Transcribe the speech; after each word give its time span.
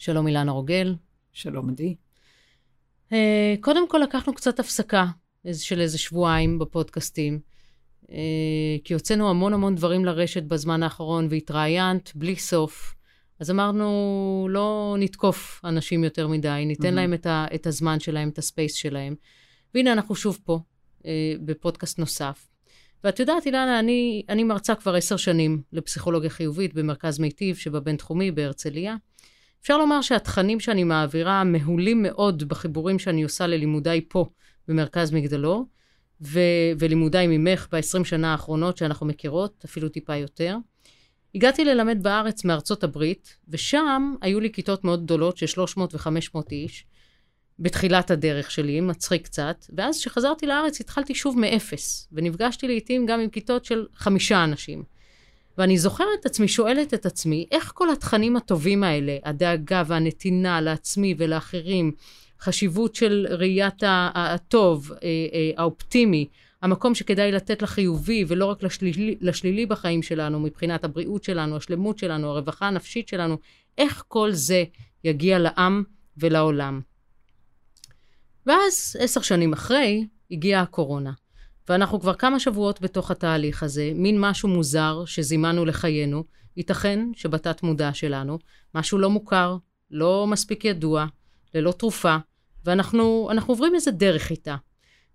שלום 0.00 0.26
אילנה 0.26 0.52
רוגל. 0.52 0.94
שלום 1.32 1.70
עדי. 1.70 1.94
Uh, 3.10 3.14
קודם 3.60 3.88
כל 3.88 3.98
לקחנו 3.98 4.34
קצת 4.34 4.60
הפסקה 4.60 5.06
של 5.52 5.80
איזה 5.80 5.98
שבועיים 5.98 6.58
בפודקאסטים, 6.58 7.40
uh, 8.02 8.08
כי 8.84 8.94
הוצאנו 8.94 9.30
המון 9.30 9.52
המון 9.52 9.74
דברים 9.74 10.04
לרשת 10.04 10.42
בזמן 10.42 10.82
האחרון 10.82 11.26
והתראיינת 11.30 12.12
בלי 12.14 12.36
סוף. 12.36 12.94
אז 13.40 13.50
אמרנו, 13.50 14.48
לא 14.50 14.96
נתקוף 14.98 15.60
אנשים 15.64 16.04
יותר 16.04 16.28
מדי, 16.28 16.64
ניתן 16.66 16.88
mm-hmm. 16.88 16.90
להם 16.90 17.14
את, 17.14 17.26
ה, 17.26 17.46
את 17.54 17.66
הזמן 17.66 18.00
שלהם, 18.00 18.28
את 18.28 18.38
הספייס 18.38 18.74
שלהם. 18.74 19.14
והנה 19.74 19.92
אנחנו 19.92 20.14
שוב 20.14 20.38
פה, 20.44 20.58
uh, 20.98 21.04
בפודקאסט 21.44 21.98
נוסף. 21.98 22.48
ואת 23.04 23.20
יודעת, 23.20 23.46
אילנה, 23.46 23.78
אני, 23.78 24.22
אני 24.28 24.44
מרצה 24.44 24.74
כבר 24.74 24.94
עשר 24.94 25.16
שנים 25.16 25.62
לפסיכולוגיה 25.72 26.30
חיובית 26.30 26.74
במרכז 26.74 27.18
מיטיב 27.18 27.56
שבבינתחומי 27.56 28.30
בהרצליה. 28.30 28.96
אפשר 29.62 29.78
לומר 29.78 30.00
שהתכנים 30.00 30.60
שאני 30.60 30.84
מעבירה 30.84 31.44
מהולים 31.44 32.02
מאוד 32.02 32.48
בחיבורים 32.48 32.98
שאני 32.98 33.22
עושה 33.22 33.46
ללימודיי 33.46 34.00
פה 34.08 34.26
במרכז 34.68 35.10
מגדלור, 35.10 35.64
ו- 36.20 36.72
ולימודיי 36.78 37.26
ממך 37.26 37.68
ב-20 37.72 38.04
שנה 38.04 38.32
האחרונות 38.32 38.76
שאנחנו 38.76 39.06
מכירות, 39.06 39.64
אפילו 39.64 39.88
טיפה 39.88 40.16
יותר. 40.16 40.56
הגעתי 41.34 41.64
ללמד 41.64 42.02
בארץ 42.02 42.44
מארצות 42.44 42.84
הברית, 42.84 43.36
ושם 43.48 44.14
היו 44.20 44.40
לי 44.40 44.52
כיתות 44.52 44.84
מאוד 44.84 45.04
גדולות 45.04 45.36
של 45.36 45.46
300 45.46 45.94
ו-500 45.94 46.40
איש, 46.52 46.86
בתחילת 47.58 48.10
הדרך 48.10 48.50
שלי, 48.50 48.80
מצחיק 48.80 49.24
קצת, 49.24 49.64
ואז 49.76 49.98
כשחזרתי 49.98 50.46
לארץ 50.46 50.80
התחלתי 50.80 51.14
שוב 51.14 51.38
מאפס, 51.38 52.08
ונפגשתי 52.12 52.66
לעיתים 52.66 53.06
גם 53.06 53.20
עם 53.20 53.28
כיתות 53.28 53.64
של 53.64 53.86
חמישה 53.94 54.44
אנשים. 54.44 54.82
ואני 55.58 55.78
זוכרת 55.78 56.08
את 56.20 56.26
עצמי, 56.26 56.48
שואלת 56.48 56.94
את 56.94 57.06
עצמי, 57.06 57.46
איך 57.50 57.72
כל 57.74 57.90
התכנים 57.90 58.36
הטובים 58.36 58.84
האלה, 58.84 59.16
הדאגה 59.24 59.82
והנתינה 59.86 60.60
לעצמי 60.60 61.14
ולאחרים, 61.18 61.92
חשיבות 62.40 62.94
של 62.94 63.26
ראיית 63.30 63.82
הטוב, 64.14 64.92
אה, 64.92 64.98
אה, 65.02 65.50
האופטימי, 65.56 66.28
המקום 66.62 66.94
שכדאי 66.94 67.32
לתת 67.32 67.62
לחיובי 67.62 68.24
ולא 68.28 68.46
רק 68.46 68.62
לשלילי, 68.62 69.16
לשלילי 69.20 69.66
בחיים 69.66 70.02
שלנו, 70.02 70.40
מבחינת 70.40 70.84
הבריאות 70.84 71.24
שלנו, 71.24 71.56
השלמות 71.56 71.98
שלנו, 71.98 72.28
הרווחה 72.28 72.66
הנפשית 72.66 73.08
שלנו, 73.08 73.38
איך 73.78 74.04
כל 74.08 74.32
זה 74.32 74.64
יגיע 75.04 75.38
לעם 75.38 75.82
ולעולם. 76.16 76.80
ואז, 78.46 78.96
עשר 78.98 79.20
שנים 79.20 79.52
אחרי, 79.52 80.06
הגיעה 80.30 80.62
הקורונה. 80.62 81.12
ואנחנו 81.68 82.00
כבר 82.00 82.14
כמה 82.14 82.40
שבועות 82.40 82.80
בתוך 82.80 83.10
התהליך 83.10 83.62
הזה, 83.62 83.92
מין 83.94 84.20
משהו 84.20 84.48
מוזר 84.48 85.04
שזימנו 85.06 85.64
לחיינו, 85.64 86.24
ייתכן 86.56 87.06
שבתת 87.14 87.62
מודע 87.62 87.94
שלנו, 87.94 88.38
משהו 88.74 88.98
לא 88.98 89.10
מוכר, 89.10 89.56
לא 89.90 90.26
מספיק 90.26 90.64
ידוע, 90.64 91.06
ללא 91.54 91.72
תרופה, 91.72 92.16
ואנחנו 92.64 93.28
עוברים 93.46 93.74
איזה 93.74 93.90
דרך 93.90 94.30
איתה. 94.30 94.56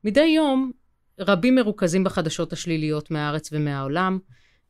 מדי 0.04 0.26
יום 0.26 0.72
רבים 1.20 1.56
מרוכזים 1.56 2.04
בחדשות 2.04 2.54
השליליות 2.54 3.12
מהארץ 3.12 3.50
ומהעולם, 3.52 4.20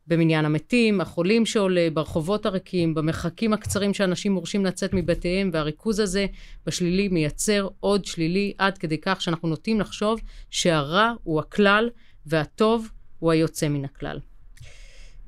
במניין 0.07 0.45
המתים, 0.45 1.01
החולים 1.01 1.45
שעולה, 1.45 1.87
ברחובות 1.93 2.45
הריקים, 2.45 2.93
במרחקים 2.93 3.53
הקצרים 3.53 3.93
שאנשים 3.93 4.31
מורשים 4.31 4.65
לצאת 4.65 4.93
מבתיהם, 4.93 5.49
והריכוז 5.53 5.99
הזה 5.99 6.25
בשלילי 6.65 7.07
מייצר 7.07 7.67
עוד 7.79 8.05
שלילי 8.05 8.53
עד 8.57 8.77
כדי 8.77 8.97
כך 9.01 9.21
שאנחנו 9.21 9.47
נוטים 9.47 9.79
לחשוב 9.79 10.19
שהרע 10.49 11.13
הוא 11.23 11.39
הכלל 11.39 11.89
והטוב 12.25 12.89
הוא 13.19 13.31
היוצא 13.31 13.67
מן 13.67 13.85
הכלל. 13.85 14.19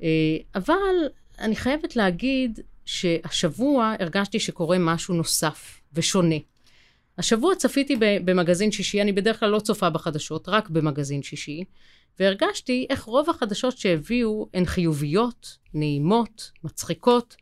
אה, 0.02 0.36
אבל 0.54 1.08
אני 1.38 1.56
חייבת 1.56 1.96
להגיד 1.96 2.60
שהשבוע 2.84 3.94
הרגשתי 4.00 4.40
שקורה 4.40 4.76
משהו 4.78 5.14
נוסף 5.14 5.80
ושונה. 5.92 6.36
השבוע 7.18 7.54
צפיתי 7.54 7.96
במגזין 8.00 8.72
שישי, 8.72 9.02
אני 9.02 9.12
בדרך 9.12 9.40
כלל 9.40 9.50
לא 9.50 9.60
צופה 9.60 9.90
בחדשות, 9.90 10.48
רק 10.48 10.70
במגזין 10.70 11.22
שישי, 11.22 11.64
והרגשתי 12.20 12.86
איך 12.90 13.02
רוב 13.02 13.30
החדשות 13.30 13.78
שהביאו 13.78 14.48
הן 14.54 14.64
חיוביות, 14.64 15.58
נעימות, 15.74 16.50
מצחיקות. 16.64 17.36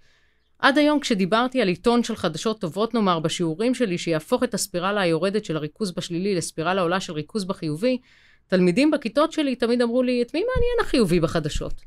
עד 0.58 0.78
היום 0.78 1.00
כשדיברתי 1.00 1.60
על 1.60 1.68
עיתון 1.68 2.02
של 2.02 2.16
חדשות 2.16 2.60
טובות 2.60 2.94
נאמר 2.94 3.18
בשיעורים 3.18 3.74
שלי 3.74 3.98
שיהפוך 3.98 4.42
את 4.42 4.54
הספירלה 4.54 5.00
היורדת 5.00 5.44
של 5.44 5.56
הריכוז 5.56 5.92
בשלילי 5.92 6.34
לספירלה 6.34 6.82
עולה 6.82 7.00
של 7.00 7.12
ריכוז 7.12 7.44
בחיובי, 7.44 7.98
תלמידים 8.46 8.90
בכיתות 8.90 9.32
שלי 9.32 9.56
תמיד 9.56 9.82
אמרו 9.82 10.02
לי, 10.02 10.22
את 10.22 10.34
מי 10.34 10.40
מעניין 10.40 10.76
החיובי 10.80 11.20
בחדשות? 11.20 11.80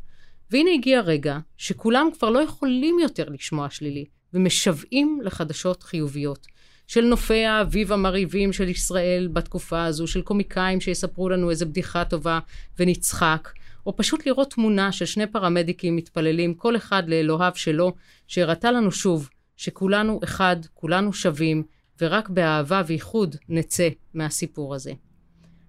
והנה 0.51 0.69
הגיע 0.73 1.01
רגע 1.01 1.37
שכולם 1.57 2.09
כבר 2.17 2.29
לא 2.29 2.39
יכולים 2.39 2.99
יותר 2.99 3.29
לשמוע 3.29 3.69
שלילי, 3.69 4.05
ומשוועים 4.33 5.19
לחדשות 5.23 5.83
חיוביות. 5.83 6.47
של 6.89 7.05
נופי 7.05 7.45
האביב 7.45 7.91
המרהיבים 7.91 8.53
של 8.53 8.69
ישראל 8.69 9.29
בתקופה 9.33 9.85
הזו, 9.85 10.07
של 10.07 10.21
קומיקאים 10.21 10.81
שיספרו 10.81 11.29
לנו 11.29 11.49
איזה 11.49 11.65
בדיחה 11.65 12.05
טובה 12.05 12.39
ונצחק, 12.79 13.49
או 13.85 13.95
פשוט 13.97 14.25
לראות 14.25 14.53
תמונה 14.53 14.91
של 14.91 15.05
שני 15.05 15.27
פרמדיקים 15.27 15.95
מתפללים, 15.95 16.53
כל 16.53 16.75
אחד 16.75 17.03
לאלוהיו 17.09 17.51
שלו, 17.55 17.93
שהראתה 18.27 18.71
לנו 18.71 18.91
שוב 18.91 19.29
שכולנו 19.57 20.19
אחד, 20.23 20.55
כולנו 20.73 21.13
שווים, 21.13 21.63
ורק 22.01 22.29
באהבה 22.29 22.81
וייחוד 22.87 23.35
נצא 23.49 23.89
מהסיפור 24.13 24.75
הזה. 24.75 24.93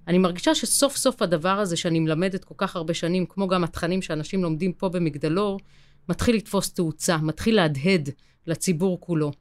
אני 0.08 0.18
מרגישה 0.18 0.54
שסוף 0.54 0.96
סוף 0.96 1.22
הדבר 1.22 1.58
הזה 1.60 1.76
שאני 1.76 2.00
מלמדת 2.00 2.44
כל 2.44 2.54
כך 2.56 2.76
הרבה 2.76 2.94
שנים, 2.94 3.26
כמו 3.26 3.48
גם 3.48 3.64
התכנים 3.64 4.02
שאנשים 4.02 4.42
לומדים 4.42 4.72
פה 4.72 4.88
במגדלור, 4.88 5.60
מתחיל 6.08 6.36
לתפוס 6.36 6.72
תאוצה, 6.72 7.16
מתחיל 7.16 7.56
להדהד 7.56 8.08
לציבור 8.46 9.00
כולו. 9.00 9.32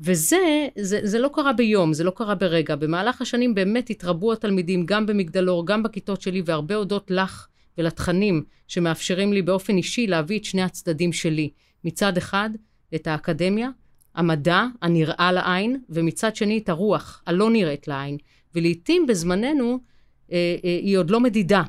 וזה, 0.00 0.68
זה, 0.78 1.00
זה 1.02 1.18
לא 1.18 1.30
קרה 1.32 1.52
ביום, 1.52 1.92
זה 1.92 2.04
לא 2.04 2.10
קרה 2.10 2.34
ברגע. 2.34 2.76
במהלך 2.76 3.22
השנים 3.22 3.54
באמת 3.54 3.90
התרבו 3.90 4.32
התלמידים, 4.32 4.86
גם 4.86 5.06
במגדלור, 5.06 5.66
גם 5.66 5.82
בכיתות 5.82 6.20
שלי, 6.20 6.42
והרבה 6.44 6.74
הודות 6.74 7.10
לך 7.10 7.46
ולתכנים 7.78 8.44
שמאפשרים 8.68 9.32
לי 9.32 9.42
באופן 9.42 9.76
אישי 9.76 10.06
להביא 10.06 10.38
את 10.38 10.44
שני 10.44 10.62
הצדדים 10.62 11.12
שלי. 11.12 11.50
מצד 11.84 12.16
אחד, 12.16 12.50
את 12.94 13.06
האקדמיה, 13.06 13.70
המדע 14.14 14.64
הנראה 14.82 15.32
לעין, 15.32 15.80
ומצד 15.88 16.36
שני 16.36 16.58
את 16.58 16.68
הרוח 16.68 17.22
הלא 17.26 17.50
נראית 17.50 17.88
לעין. 17.88 18.16
ולעיתים 18.54 19.06
בזמננו 19.06 19.78
אה, 20.32 20.56
אה, 20.64 20.78
היא 20.82 20.98
עוד 20.98 21.10
לא 21.10 21.20
מדידה. 21.20 21.62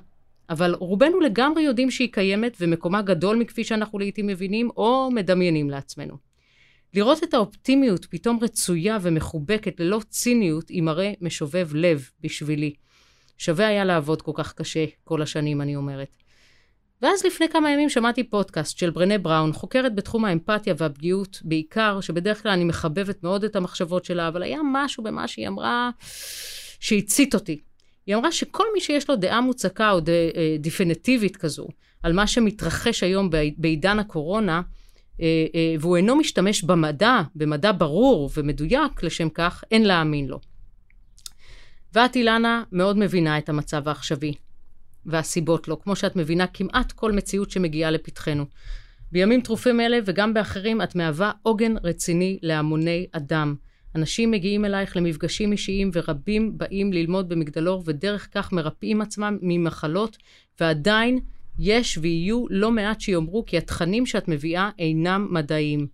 אבל 0.49 0.75
רובנו 0.79 1.19
לגמרי 1.19 1.61
יודעים 1.61 1.91
שהיא 1.91 2.09
קיימת 2.11 2.57
ומקומה 2.59 3.01
גדול 3.01 3.37
מכפי 3.37 3.63
שאנחנו 3.63 3.99
לעיתים 3.99 4.27
מבינים 4.27 4.69
או 4.77 5.09
מדמיינים 5.11 5.69
לעצמנו. 5.69 6.28
לראות 6.93 7.23
את 7.23 7.33
האופטימיות 7.33 8.05
פתאום 8.05 8.39
רצויה 8.41 8.97
ומחובקת 9.01 9.79
ללא 9.79 10.01
ציניות 10.09 10.69
היא 10.69 10.83
מראה 10.83 11.13
משובב 11.21 11.69
לב 11.73 12.09
בשבילי. 12.21 12.73
שווה 13.37 13.67
היה 13.67 13.85
לעבוד 13.85 14.21
כל 14.21 14.31
כך 14.35 14.53
קשה 14.53 14.85
כל 15.03 15.21
השנים, 15.21 15.61
אני 15.61 15.75
אומרת. 15.75 16.15
ואז 17.01 17.25
לפני 17.25 17.49
כמה 17.49 17.71
ימים 17.71 17.89
שמעתי 17.89 18.23
פודקאסט 18.23 18.77
של 18.77 18.89
ברנה 18.89 19.17
בראון, 19.17 19.53
חוקרת 19.53 19.95
בתחום 19.95 20.25
האמפתיה 20.25 20.73
והפגיעות 20.77 21.41
בעיקר, 21.43 22.01
שבדרך 22.01 22.43
כלל 22.43 22.51
אני 22.51 22.63
מחבבת 22.63 23.23
מאוד 23.23 23.43
את 23.43 23.55
המחשבות 23.55 24.05
שלה, 24.05 24.27
אבל 24.27 24.43
היה 24.43 24.59
משהו 24.73 25.03
במה 25.03 25.27
שהיא 25.27 25.47
אמרה 25.47 25.89
שהצית 26.79 27.33
אותי. 27.35 27.59
היא 28.05 28.15
אמרה 28.15 28.31
שכל 28.31 28.63
מי 28.73 28.81
שיש 28.81 29.09
לו 29.09 29.15
דעה 29.15 29.41
מוצקה 29.41 29.91
או 29.91 29.99
דפינטיבית 30.59 31.35
אה, 31.35 31.39
כזו 31.39 31.67
על 32.03 32.13
מה 32.13 32.27
שמתרחש 32.27 33.03
היום 33.03 33.29
בעידן 33.57 33.99
הקורונה, 33.99 34.61
והוא 35.79 35.97
אינו 35.97 36.15
משתמש 36.15 36.63
במדע, 36.63 37.21
במדע 37.35 37.71
ברור 37.77 38.29
ומדויק 38.33 39.03
לשם 39.03 39.29
כך, 39.29 39.63
אין 39.71 39.83
להאמין 39.85 40.27
לו. 40.27 40.39
ואת, 41.93 42.15
אילנה, 42.15 42.63
מאוד 42.71 42.97
מבינה 42.97 43.37
את 43.37 43.49
המצב 43.49 43.87
העכשווי 43.87 44.33
והסיבות 45.05 45.67
לו, 45.67 45.81
כמו 45.81 45.95
שאת 45.95 46.15
מבינה 46.15 46.47
כמעט 46.47 46.91
כל 46.91 47.11
מציאות 47.11 47.51
שמגיעה 47.51 47.91
לפתחנו. 47.91 48.45
בימים 49.11 49.41
טרופים 49.41 49.79
אלה 49.81 49.99
וגם 50.05 50.33
באחרים 50.33 50.81
את 50.81 50.95
מהווה 50.95 51.31
עוגן 51.41 51.73
רציני 51.83 52.39
להמוני 52.41 53.07
אדם. 53.11 53.55
אנשים 53.95 54.31
מגיעים 54.31 54.65
אלייך 54.65 54.97
למפגשים 54.97 55.51
אישיים 55.51 55.91
ורבים 55.93 56.57
באים 56.57 56.93
ללמוד 56.93 57.29
במגדלור 57.29 57.83
ודרך 57.85 58.27
כך 58.33 58.53
מרפאים 58.53 59.01
עצמם 59.01 59.37
ממחלות 59.41 60.17
ועדיין 60.59 61.19
יש 61.59 61.97
ויהיו 62.01 62.45
לא 62.49 62.71
מעט 62.71 63.01
שיאמרו 63.01 63.45
כי 63.45 63.57
התכנים 63.57 64.05
שאת 64.05 64.27
מביאה 64.27 64.69
אינם 64.79 65.27
מדעיים. 65.31 65.87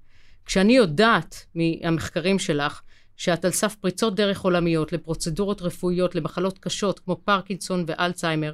כשאני 0.45 0.75
יודעת 0.75 1.45
מהמחקרים 1.55 2.39
שלך 2.39 2.81
שאת 3.17 3.45
על 3.45 3.51
סף 3.51 3.75
פריצות 3.75 4.15
דרך 4.15 4.41
עולמיות 4.41 4.93
לפרוצדורות 4.93 5.61
רפואיות, 5.61 6.15
למחלות 6.15 6.59
קשות 6.59 6.99
כמו 6.99 7.15
פרקינסון 7.25 7.83
ואלצהיימר, 7.87 8.53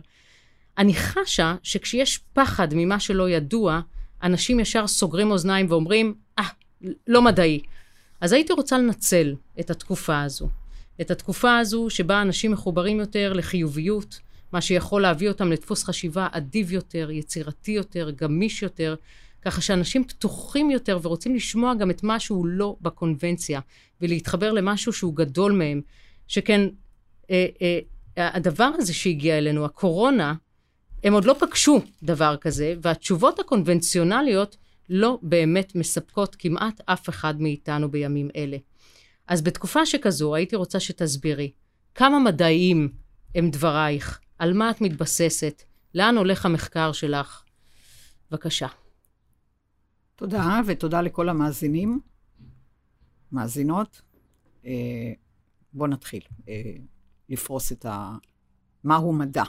אני 0.78 0.94
חשה 0.94 1.56
שכשיש 1.64 2.20
פחד 2.34 2.68
ממה 2.72 3.00
שלא 3.00 3.30
ידוע, 3.30 3.82
אנשים 4.24 4.60
ישר 4.60 4.88
סוגרים 4.88 5.32
אוזניים 5.32 5.66
ואומרים, 5.70 6.14
אה, 6.40 6.44
ah, 6.44 6.88
לא 7.08 7.22
מדעי. 7.22 7.62
אז 8.22 8.34
הייתי 8.34 8.54
רוצה 8.54 8.78
לנצל 8.78 9.36
את 9.60 9.70
התקופה 9.70 10.22
הזו. 10.22 10.50
את 11.02 11.12
התקופה 11.12 11.58
הזו 11.58 11.90
שבה 11.90 12.22
אנשים 12.22 12.52
מחוברים 12.52 13.00
יותר 13.00 13.34
לחיוביות, 13.34 14.20
מה 14.52 14.62
שיכול 14.62 15.02
להביא 15.02 15.28
אותם 15.28 15.52
לדפוס 15.52 15.84
חשיבה 15.84 16.28
אדיב 16.32 16.72
יותר, 16.72 17.12
יצירתי 17.12 17.72
יותר, 17.72 18.12
גמיש 18.16 18.64
יותר, 18.64 18.96
ככה 19.42 19.62
שאנשים 19.62 20.04
פתוחים 20.04 20.72
יותר 20.72 21.00
ורוצים 21.02 21.36
לשמוע 21.36 21.74
גם 21.74 21.92
את 21.92 22.04
מה 22.04 22.20
שהוא 22.20 22.46
לא 22.46 22.76
בקונבנציה, 22.82 23.60
ולהתחבר 24.02 24.52
למשהו 24.52 24.94
שהוא 24.94 25.16
גדול 25.16 25.52
מהם. 25.52 25.82
שכן, 26.28 26.62
אה, 27.32 27.46
אה, 27.62 27.80
הדבר 28.18 28.72
הזה 28.78 28.94
שהגיע 28.94 29.38
אלינו, 29.38 29.66
הקורונה, 29.66 30.34
הם 31.04 31.14
עוד 31.14 31.26
לא 31.26 31.36
פגשו 31.40 31.82
דבר 32.04 32.36
כזה, 32.42 32.76
והתשובות 32.82 33.40
הקונבנציונליות 33.40 34.58
לא 34.90 35.20
באמת 35.22 35.76
מספקות 35.76 36.36
כמעט 36.40 36.82
אף 36.86 37.10
אחד 37.10 37.42
מאיתנו 37.42 37.92
בימים 37.92 38.30
אלה. 38.36 38.58
אז 39.28 39.42
בתקופה 39.42 39.86
שכזו 39.86 40.36
הייתי 40.36 40.56
רוצה 40.56 40.80
שתסבירי 40.80 41.52
כמה 41.96 42.20
מדעיים 42.20 42.90
הם 43.36 43.50
דברייך, 43.50 44.20
על 44.42 44.54
מה 44.54 44.72
את 44.72 44.82
מתבססת, 44.82 45.64
לאן 45.96 46.18
הולך 46.18 46.46
המחקר 46.46 46.92
שלך. 46.92 47.44
בבקשה. 48.32 48.68
תודה, 50.16 50.60
ותודה 50.68 51.02
לכל 51.02 51.30
המאזינים, 51.30 52.00
מאזינות. 53.32 54.02
אה, 54.66 55.14
בואו 55.74 55.90
נתחיל 55.90 56.22
אה, 56.48 56.74
לפרוס 57.30 57.72
את 57.72 57.86
ה... 57.86 58.18
מהו 58.84 59.14
מדע. 59.14 59.44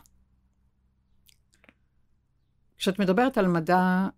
כשאת 2.76 2.98
מדברת 2.98 3.38
על 3.38 3.46
מדע, 3.46 4.08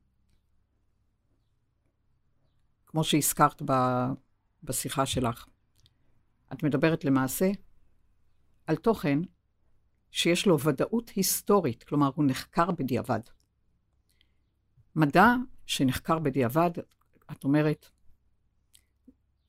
כמו 2.86 3.04
שהזכרת 3.04 3.62
ב, 3.64 3.72
בשיחה 4.62 5.06
שלך, 5.06 5.46
את 6.52 6.62
מדברת 6.62 7.04
למעשה 7.04 7.50
על 8.66 8.76
תוכן 8.76 9.18
שיש 10.14 10.46
לו 10.46 10.60
ודאות 10.60 11.08
היסטורית, 11.08 11.82
כלומר, 11.82 12.10
הוא 12.14 12.24
נחקר 12.28 12.70
בדיעבד. 12.70 13.20
מדע 14.96 15.34
שנחקר 15.66 16.18
בדיעבד, 16.18 16.70
את 17.32 17.44
אומרת, 17.44 17.88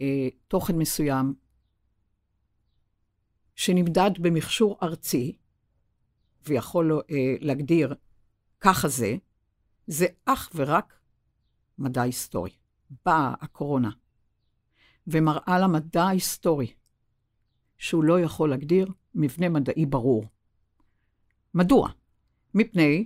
אה, 0.01 0.27
תוכן 0.47 0.77
מסוים 0.77 1.33
שנמדד 3.56 4.12
במכשור 4.19 4.77
ארצי, 4.83 5.38
ויכול 6.47 6.91
אה, 6.91 7.35
להגדיר 7.39 7.95
ככה 8.59 8.88
זה, 8.88 9.15
זה 9.88 10.06
אך 10.25 10.51
ורק 10.56 11.00
מדע 11.77 12.01
היסטורי. 12.01 12.51
באה 13.06 13.33
הקורונה 13.41 13.89
ומראה 15.07 15.59
למדע 15.59 16.03
ההיסטורי 16.03 16.73
שהוא 17.77 18.03
לא 18.03 18.19
יכול 18.19 18.50
להגדיר 18.50 18.88
מבנה 19.15 19.50
מדעי 19.50 19.85
ברור. 19.85 20.35
מדוע? 21.56 21.90
מפני 22.54 23.06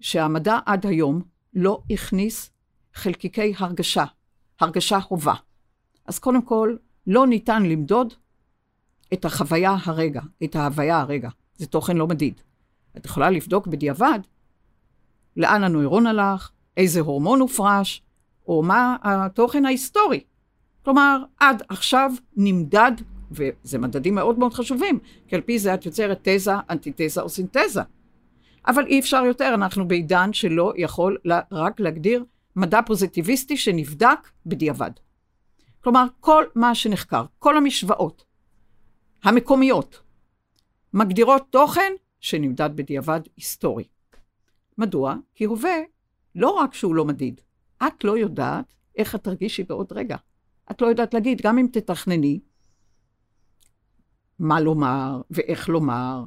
שהמדע 0.00 0.58
עד 0.66 0.86
היום 0.86 1.22
לא 1.54 1.82
הכניס 1.90 2.50
חלקיקי 2.94 3.54
הרגשה, 3.58 4.04
הרגשה 4.60 5.00
חובה. 5.00 5.34
אז 6.06 6.18
קודם 6.18 6.42
כל, 6.42 6.76
לא 7.06 7.26
ניתן 7.26 7.62
למדוד 7.62 8.14
את 9.12 9.24
החוויה 9.24 9.76
הרגע, 9.84 10.20
את 10.44 10.56
ההוויה 10.56 11.00
הרגע. 11.00 11.28
זה 11.56 11.66
תוכן 11.66 11.96
לא 11.96 12.06
מדיד. 12.06 12.40
את 12.96 13.06
יכולה 13.06 13.30
לבדוק 13.30 13.66
בדיעבד 13.66 14.18
לאן 15.36 15.64
הנוירון 15.64 16.06
הלך, 16.06 16.50
איזה 16.76 17.00
הורמון 17.00 17.40
הופרש, 17.40 18.02
או 18.48 18.62
מה 18.62 18.96
התוכן 19.02 19.66
ההיסטורי. 19.66 20.20
כלומר, 20.84 21.22
עד 21.40 21.62
עכשיו 21.68 22.10
נמדד, 22.36 22.92
וזה 23.30 23.78
מדדים 23.78 24.14
מאוד 24.14 24.38
מאוד 24.38 24.54
חשובים, 24.54 24.98
כי 25.28 25.34
על 25.34 25.40
פי 25.40 25.58
זה 25.58 25.74
את 25.74 25.86
יוצרת 25.86 26.18
תזה, 26.22 26.52
אנטיתזה 26.70 27.20
או 27.20 27.28
סינתזה. 27.28 27.80
אבל 28.66 28.86
אי 28.86 29.00
אפשר 29.00 29.22
יותר, 29.26 29.50
אנחנו 29.54 29.88
בעידן 29.88 30.32
שלא 30.32 30.72
יכול 30.76 31.18
רק 31.52 31.80
להגדיר 31.80 32.24
מדע 32.56 32.80
פוזיטיביסטי 32.86 33.56
שנבדק 33.56 34.18
בדיעבד. 34.46 34.90
כלומר, 35.80 36.06
כל 36.20 36.44
מה 36.54 36.74
שנחקר, 36.74 37.24
כל 37.38 37.56
המשוואות 37.56 38.24
המקומיות, 39.24 40.00
מגדירות 40.94 41.42
תוכן 41.50 41.92
שנמדד 42.20 42.70
בדיעבד 42.74 43.20
היסטורי. 43.36 43.84
מדוע? 44.78 45.14
כי 45.34 45.44
הווה, 45.44 45.76
לא 46.34 46.50
רק 46.50 46.74
שהוא 46.74 46.94
לא 46.94 47.04
מדיד, 47.04 47.40
את 47.86 48.04
לא 48.04 48.18
יודעת 48.18 48.74
איך 48.96 49.14
את 49.14 49.24
תרגישי 49.24 49.62
בעוד 49.62 49.92
רגע. 49.92 50.16
את 50.70 50.82
לא 50.82 50.86
יודעת 50.86 51.14
להגיד, 51.14 51.42
גם 51.42 51.58
אם 51.58 51.66
תתכנני 51.72 52.40
מה 54.40 54.60
לומר 54.60 55.20
ואיך 55.30 55.68
לומר, 55.68 56.24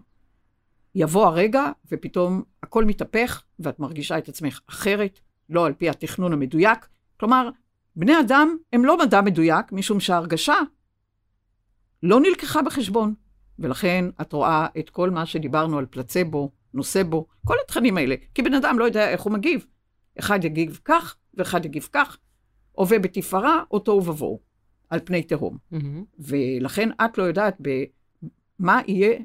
יבוא 0.96 1.26
הרגע 1.26 1.72
ופתאום 1.92 2.44
הכל 2.64 2.86
מתהפך 2.86 3.44
ואת 3.60 3.80
מרגישה 3.80 4.18
את 4.18 4.30
עצמך 4.30 4.60
אחרת, 4.70 5.20
לא 5.50 5.66
על 5.66 5.74
פי 5.74 5.90
התכנון 5.90 6.34
המדויק. 6.34 6.88
כלומר, 7.20 7.50
בני 7.96 8.20
אדם 8.20 8.58
הם 8.74 8.86
לא 8.86 8.98
מדע 8.98 9.22
מדויק, 9.22 9.72
משום 9.72 10.00
שההרגשה 10.00 10.56
לא 12.04 12.20
נלקחה 12.20 12.62
בחשבון. 12.62 13.14
ולכן 13.60 14.06
את 14.22 14.34
רואה 14.34 14.68
את 14.80 14.90
כל 14.90 15.10
מה 15.10 15.26
שדיברנו 15.26 15.78
על 15.78 15.86
פלצבו, 15.86 16.52
נושא-בו, 16.74 17.28
כל 17.46 17.56
התכנים 17.66 17.98
האלה, 17.98 18.16
כי 18.36 18.42
בן 18.42 18.54
אדם 18.54 18.80
לא 18.80 18.86
יודע 18.86 19.10
איך 19.10 19.22
הוא 19.22 19.34
מגיב. 19.34 19.66
אחד 20.20 20.44
יגיב 20.44 20.80
כך, 20.86 21.16
ואחד 21.34 21.66
יגיב 21.66 21.90
כך, 21.92 22.18
הווה 22.72 23.00
בתפארה, 23.00 23.64
אותו 23.72 23.92
ובבואו, 23.92 24.40
על 24.90 25.00
פני 25.04 25.24
תהום. 25.24 25.58
Mm-hmm. 25.74 25.78
ולכן 26.20 26.90
את 27.06 27.18
לא 27.18 27.24
יודעת 27.24 27.58
במה 28.60 28.82
יהיה 28.88 29.20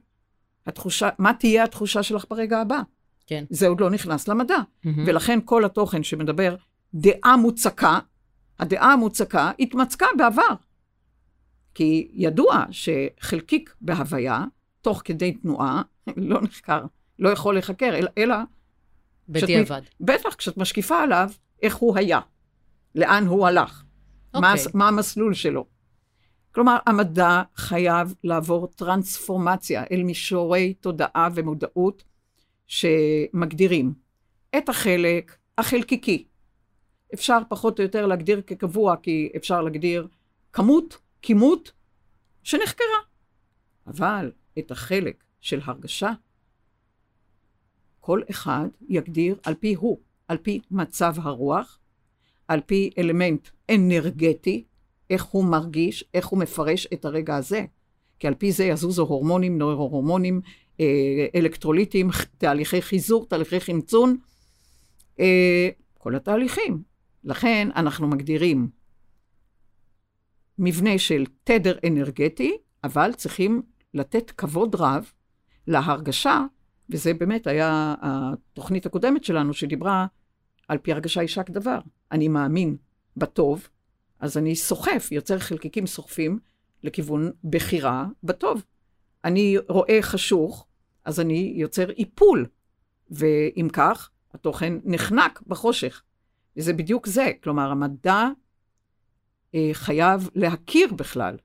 התחושה, 0.67 1.09
מה 1.19 1.35
תהיה 1.35 1.65
התחושה 1.65 2.03
שלך 2.03 2.25
ברגע 2.31 2.61
הבא. 2.61 2.81
כן. 3.27 3.45
זה 3.51 3.69
עוד 3.69 3.81
לא 3.81 3.91
נכנס 3.91 4.29
למדע. 4.29 4.57
Mm-hmm. 4.57 4.89
ולכן 5.07 5.39
כל 5.45 5.65
התוכן 5.65 6.03
שמדבר 6.03 6.57
דעה 6.95 7.37
מוצקה, 7.37 7.99
הדעה 8.59 8.93
המוצקה 8.93 9.51
התמצקה 9.59 10.07
בעבר. 10.19 10.55
כי 11.75 12.09
ידוע 12.13 12.65
שחלקיק 12.71 13.75
בהוויה, 13.81 14.45
תוך 14.81 15.03
כדי 15.05 15.33
תנועה, 15.33 15.83
לא 16.17 16.43
נחקר, 16.43 16.85
לא 17.19 17.29
יכול 17.29 17.55
להיחקר, 17.55 17.95
אלא... 17.95 18.11
אלא 18.19 18.37
בדיעבד. 19.29 19.83
בטח, 20.01 20.35
כשאת 20.35 20.57
משקיפה 20.57 21.03
עליו, 21.03 21.31
איך 21.63 21.77
הוא 21.77 21.97
היה, 21.97 22.21
לאן 22.95 23.27
הוא 23.27 23.47
הלך, 23.47 23.83
okay. 24.37 24.41
מה, 24.41 24.53
אוקיי. 24.53 24.73
מה 24.75 24.89
המסלול 24.89 25.35
שלו. 25.35 25.67
כלומר, 26.53 26.77
המדע 26.87 27.43
חייב 27.57 28.15
לעבור 28.25 28.67
טרנספורמציה 28.67 29.85
אל 29.93 30.03
מישורי 30.03 30.75
תודעה 30.75 31.29
ומודעות 31.35 32.05
שמגדירים 32.67 33.95
את 34.59 34.69
החלק 34.69 35.37
החלקיקי. 35.59 36.25
אפשר 37.15 37.39
פחות 37.49 37.79
או 37.79 37.85
יותר 37.85 38.07
להגדיר 38.07 38.43
כקבוע, 38.47 38.97
כי 38.97 39.33
אפשר 39.37 39.63
להגדיר 39.63 40.09
כמות, 40.53 40.99
כימות, 41.23 41.73
שנחקרה. 42.43 42.99
אבל 43.87 44.33
את 44.59 44.71
החלק 44.71 45.25
של 45.41 45.61
הרגשה, 45.65 46.13
כל 48.01 48.23
אחד 48.31 48.69
יגדיר 48.89 49.37
על 49.45 49.55
פי 49.55 49.75
הוא, 49.75 50.01
על 50.29 50.37
פי 50.37 50.61
מצב 50.71 51.15
הרוח, 51.17 51.79
על 52.49 52.61
פי 52.61 52.91
אלמנט 52.99 53.49
אנרגטי, 53.71 54.65
איך 55.11 55.25
הוא 55.25 55.45
מרגיש, 55.45 56.05
איך 56.15 56.27
הוא 56.27 56.39
מפרש 56.39 56.87
את 56.93 57.05
הרגע 57.05 57.37
הזה. 57.37 57.65
כי 58.19 58.27
על 58.27 58.35
פי 58.35 58.53
זה 58.53 58.65
יזוזו 58.65 59.03
הורמונים, 59.03 59.59
נוירו-הורמונים, 59.59 60.41
אה, 60.81 61.27
אלקטרוליטים, 61.35 62.09
תהליכי 62.39 62.83
חיזור, 62.83 63.27
תהליכי 63.27 63.61
חמצון, 63.61 64.17
אה, 65.21 65.69
כל 65.99 66.15
התהליכים. 66.15 66.83
לכן 67.25 67.69
אנחנו 67.77 68.09
מגדירים 68.09 68.69
מבנה 70.59 70.99
של 70.99 71.25
תדר 71.45 71.79
אנרגטי, 71.87 72.57
אבל 72.85 73.13
צריכים 73.13 73.63
לתת 73.95 74.31
כבוד 74.31 74.75
רב 74.75 75.13
להרגשה, 75.67 76.45
וזה 76.91 77.15
באמת 77.15 77.47
היה 77.47 77.95
התוכנית 78.01 78.87
הקודמת 78.87 79.25
שלנו 79.25 79.55
שדיברה 79.55 80.07
על 80.69 80.79
פי 80.79 80.93
הרגשה 80.93 81.23
יישק 81.23 81.51
דבר. 81.51 81.79
אני 82.13 82.29
מאמין 82.29 82.77
בטוב, 83.17 83.69
אז 84.21 84.39
אני 84.39 84.57
סוחף, 84.57 85.09
יוצר 85.13 85.39
חלקיקים 85.39 85.87
סוחפים 85.87 86.39
לכיוון 86.83 87.31
בחירה 87.45 88.07
בטוב. 88.23 88.65
אני 89.25 89.57
רואה 89.69 89.99
חשוך, 90.03 90.67
אז 91.05 91.21
אני 91.21 91.53
יוצר 91.57 91.91
איפול, 91.91 92.47
ואם 93.11 93.69
כך, 93.73 94.11
התוכן 94.35 94.75
נחנק 94.85 95.43
בחושך. 95.47 96.03
וזה 96.57 96.73
בדיוק 96.73 97.07
זה, 97.07 97.33
כלומר, 97.43 97.71
המדע 97.71 98.29
אה, 99.55 99.71
חייב 99.73 100.29
להכיר 100.35 100.95
בכלל 100.95 101.37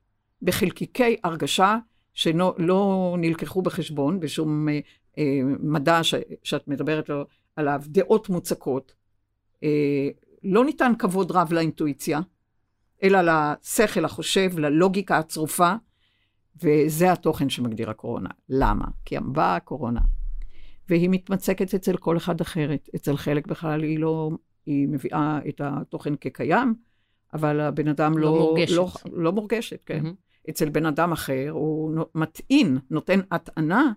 בחלקיקי 0.42 1.16
הרגשה 1.24 1.78
שלא 2.14 2.54
לא 2.58 3.14
נלקחו 3.18 3.62
בחשבון 3.62 4.20
בשום 4.20 4.68
אה, 4.68 4.80
אה, 5.18 5.40
מדע 5.60 6.02
ש, 6.02 6.14
שאת 6.42 6.68
מדברת 6.68 7.10
עליו, 7.56 7.82
דעות 7.86 8.28
מוצקות. 8.28 8.94
אה, 9.62 10.08
לא 10.42 10.64
ניתן 10.64 10.92
כבוד 10.98 11.30
רב 11.30 11.52
לאינטואיציה, 11.52 12.20
אלא 13.04 13.18
לשכל 13.22 14.04
החושב, 14.04 14.58
ללוגיקה 14.58 15.18
הצרופה, 15.18 15.72
וזה 16.62 17.12
התוכן 17.12 17.48
שמגדיר 17.48 17.90
הקורונה. 17.90 18.30
למה? 18.48 18.84
כי 19.04 19.16
באה 19.18 19.56
הקורונה, 19.56 20.00
והיא 20.88 21.08
מתמצקת 21.10 21.74
אצל 21.74 21.96
כל 21.96 22.16
אחד 22.16 22.40
אחרת. 22.40 22.88
אצל 22.96 23.16
חלק 23.16 23.46
בכלל 23.46 23.82
היא 23.82 23.98
לא 23.98 24.30
היא 24.66 24.88
מביאה 24.88 25.38
את 25.48 25.60
התוכן 25.64 26.16
כקיים, 26.16 26.74
אבל 27.34 27.60
הבן 27.60 27.88
אדם 27.88 28.18
לא 28.18 28.24
לא... 28.24 28.38
מורגשת. 28.38 28.76
לא, 28.76 28.88
לא 29.12 29.32
מורגשת, 29.32 29.80
כן. 29.86 30.02
מהמם. 30.02 30.14
אצל 30.50 30.68
בן 30.68 30.86
אדם 30.86 31.12
אחר, 31.12 31.50
הוא 31.50 32.04
מטעין, 32.14 32.78
נותן 32.90 33.20
הטענה 33.30 33.92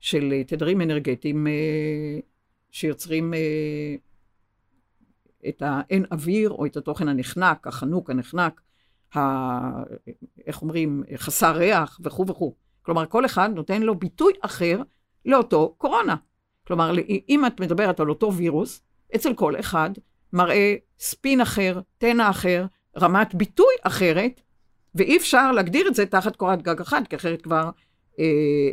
של 0.00 0.42
תדרים 0.46 0.80
אנרגטיים 0.80 1.46
אה, 1.46 1.52
שיוצרים 2.70 3.34
אה, 3.34 3.94
את 5.48 5.62
האין 5.66 6.04
אוויר, 6.12 6.50
או 6.50 6.66
את 6.66 6.76
התוכן 6.76 7.08
הנחנק, 7.08 7.66
החנוק, 7.66 8.10
הנחנק, 8.10 8.60
ה... 9.16 9.20
איך 10.46 10.62
אומרים, 10.62 11.02
חסר 11.16 11.56
ריח 11.56 12.00
וכו' 12.02 12.26
וכו'. 12.26 12.54
כלומר, 12.82 13.06
כל 13.06 13.24
אחד 13.24 13.50
נותן 13.54 13.82
לו 13.82 13.94
ביטוי 13.94 14.32
אחר 14.40 14.82
לאותו 15.26 15.74
קורונה. 15.78 16.16
כלומר, 16.66 16.92
אם 17.28 17.46
את 17.46 17.60
מדברת 17.60 18.00
על 18.00 18.08
אותו 18.08 18.34
וירוס, 18.34 18.82
אצל 19.14 19.34
כל 19.34 19.60
אחד 19.60 19.90
מראה 20.32 20.74
ספין 20.98 21.40
אחר, 21.40 21.80
תנע 21.98 22.30
אחר, 22.30 22.66
רמת 22.98 23.34
ביטוי 23.34 23.74
אחרת, 23.82 24.40
ואי 24.94 25.16
אפשר 25.16 25.52
להגדיר 25.52 25.88
את 25.88 25.94
זה 25.94 26.06
תחת 26.06 26.36
קורת 26.36 26.62
גג 26.62 26.80
אחת, 26.80 27.08
כי 27.08 27.16
אחרת 27.16 27.42
כבר 27.42 27.70
אה, 28.18 28.24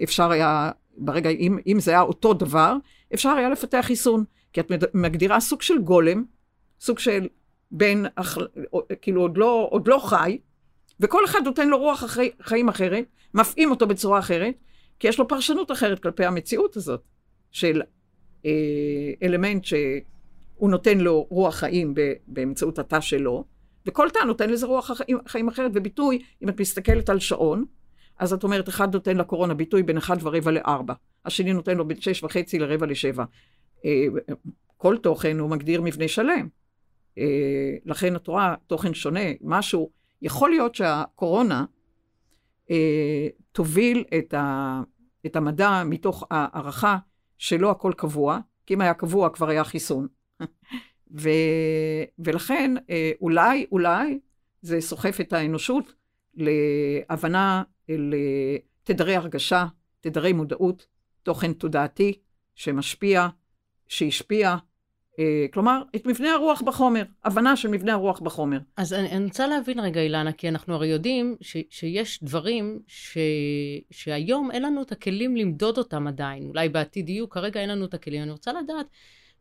אפשר 0.04 0.32
היה, 0.32 0.72
ברגע, 0.98 1.30
אם, 1.30 1.58
אם 1.68 1.80
זה 1.80 1.92
היה 1.92 2.02
אותו 2.02 2.34
דבר, 2.34 2.76
אפשר 3.14 3.30
היה 3.30 3.50
לפתח 3.50 3.82
חיסון. 3.82 4.24
כי 4.54 4.62
את 4.62 4.72
מגדירה 4.94 5.40
סוג 5.40 5.62
של 5.62 5.78
גולם, 5.82 6.24
סוג 6.80 7.00
של 7.00 7.28
בן, 7.72 8.04
כאילו 9.02 9.22
עוד 9.22 9.38
לא, 9.38 9.68
עוד 9.72 9.88
לא 9.88 10.00
חי, 10.00 10.38
וכל 11.00 11.26
אחד 11.26 11.40
נותן 11.46 11.70
לו 11.70 11.78
רוח 11.78 12.04
אחרי, 12.04 12.32
חיים 12.42 12.70
אחרת, 12.70 13.06
מפעים 13.34 13.72
אותו 13.72 13.88
בצורה 13.88 14.20
אחרת, 14.20 14.56
כי 15.00 15.08
יש 15.08 15.20
לו 15.20 15.28
פרשנות 15.28 15.72
אחרת 15.72 16.00
כלפי 16.00 16.26
המציאות 16.26 16.78
הזאת, 16.78 17.02
של 17.52 17.82
אה, 18.46 18.52
אלמנט 19.24 19.66
שהוא 19.66 20.70
נותן 20.70 20.98
לו 20.98 21.28
רוח 21.30 21.56
חיים 21.56 21.94
ב, 21.94 22.14
באמצעות 22.28 22.80
התא 22.80 23.00
שלו, 23.00 23.44
וכל 23.86 24.10
תא 24.10 24.20
נותן 24.20 24.50
לזה 24.50 24.66
רוח 24.66 24.92
חיים, 24.92 25.18
חיים 25.28 25.48
אחרת, 25.48 25.72
וביטוי, 25.74 26.22
אם 26.44 26.50
את 26.50 26.60
מסתכלת 26.60 27.10
על 27.10 27.20
שעון, 27.20 27.66
אז 28.20 28.34
את 28.34 28.44
אומרת, 28.44 28.70
אחד 28.70 28.94
נותן 28.94 29.18
לקורונה 29.18 29.54
ביטוי 29.54 29.84
בין 29.84 29.98
אחד 29.98 30.18
ורבע 30.22 30.52
לארבע, 30.52 30.94
השני 31.26 31.54
נותן 31.54 31.78
לו 31.78 31.88
בין 31.88 32.02
שש 32.02 32.24
וחצי 32.24 32.60
לרבע 32.60 32.86
לשבע. 32.86 33.24
אה, 33.86 34.06
כל 34.78 34.98
תוכן 34.98 35.40
הוא 35.40 35.50
מגדיר 35.50 35.82
מבנה 35.82 36.08
שלם. 36.08 36.48
אה, 37.18 37.76
לכן 37.86 38.16
את 38.16 38.28
רואה 38.28 38.56
תוכן 38.68 38.94
שונה, 38.94 39.26
משהו, 39.42 39.92
יכול 40.22 40.50
להיות 40.50 40.76
שהקורונה 40.76 41.66
אה, 42.72 43.28
תוביל 43.52 44.04
את, 44.18 44.34
ה, 44.34 44.82
את 45.26 45.36
המדע 45.36 45.84
מתוך 45.86 46.28
הערכה 46.32 46.98
שלא 47.38 47.72
הכל 47.72 47.94
קבוע, 47.98 48.40
כי 48.66 48.74
אם 48.74 48.82
היה 48.82 48.94
קבוע 48.94 49.30
כבר 49.30 49.50
היה 49.50 49.64
חיסון. 49.64 50.08
ו, 51.22 51.30
ולכן 52.20 52.76
אה, 52.90 53.12
אולי, 53.22 53.66
אולי 53.72 54.20
זה 54.62 54.82
סוחף 54.82 55.22
את 55.22 55.34
האנושות 55.34 55.94
להבנה 56.36 57.64
לתדרי 57.90 59.16
הרגשה, 59.16 59.66
תדרי 60.02 60.34
מודעות, 60.34 60.88
תוכן 61.24 61.54
תודעתי 61.54 62.20
שמשפיע, 62.56 63.28
שהשפיע, 63.88 64.56
כלומר, 65.54 65.82
את 65.96 66.06
מבנה 66.06 66.34
הרוח 66.34 66.62
בחומר, 66.62 67.04
הבנה 67.26 67.56
של 67.56 67.70
מבנה 67.70 67.94
הרוח 67.94 68.20
בחומר. 68.20 68.60
אז 68.78 68.94
אני, 68.94 69.12
אני 69.12 69.26
רוצה 69.26 69.48
להבין 69.48 69.80
רגע, 69.80 70.02
אילנה, 70.02 70.32
כי 70.32 70.50
אנחנו 70.50 70.74
הרי 70.76 70.88
יודעים 70.88 71.36
ש, 71.42 71.58
שיש 71.70 72.24
דברים 72.24 72.80
ש, 72.88 73.18
שהיום 73.92 74.52
אין 74.52 74.64
לנו 74.64 74.82
את 74.82 74.92
הכלים 74.92 75.36
למדוד 75.36 75.78
אותם 75.78 76.08
עדיין. 76.08 76.48
אולי 76.48 76.70
בעתיד 76.70 77.10
יהיו, 77.10 77.30
כרגע 77.30 77.60
אין 77.60 77.70
לנו 77.70 77.86
את 77.86 77.94
הכלים. 77.94 78.24
אני 78.24 78.32
רוצה 78.32 78.54
לדעת, 78.54 78.86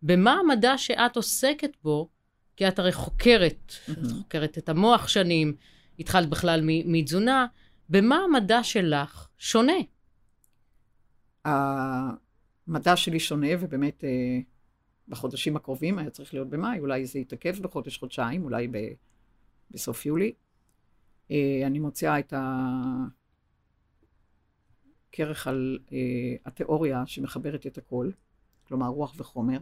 במה 0.03 0.33
המדע 0.33 0.79
שאת 0.79 1.17
עוסקת 1.17 1.77
בו, 1.85 2.09
כי 2.57 2.69
את 2.69 2.79
הרי 2.79 2.93
חוקרת, 2.93 3.73
את 3.91 3.99
חוקרת 4.19 4.59
את 4.59 4.69
המוח 4.69 5.09
שנים, 5.09 5.55
התחלת 5.99 6.29
בכלל 6.29 6.61
מתזונה, 6.65 7.47
במה 7.89 8.17
המדע 8.17 8.63
שלך 8.63 9.29
שונה? 9.39 9.73
המדע 11.45 12.97
שלי 12.97 13.21
שונה, 13.21 13.49
ובאמת 13.61 14.05
אה, 14.05 14.39
בחודשים 15.09 15.57
הקרובים 15.57 15.99
היה 15.99 16.11
צריך 16.11 16.35
להיות 16.35 16.49
במאי, 16.49 16.79
אולי 16.79 17.07
זה 17.07 17.19
יתעכב 17.19 17.63
בחודש, 17.63 17.99
חודשיים, 17.99 18.45
אולי 18.45 18.69
ב, 18.69 18.79
בסוף 19.71 20.07
יולי. 20.07 20.33
אה, 21.31 21.63
אני 21.67 21.79
מוציאה 21.79 22.19
את 22.19 22.35
הכרך 25.13 25.47
על 25.47 25.79
אה, 25.93 26.37
התיאוריה 26.45 27.07
שמחברת 27.07 27.67
את 27.67 27.79
הכל, 27.79 28.11
כלומר 28.69 28.87
רוח 28.87 29.15
וחומר, 29.17 29.59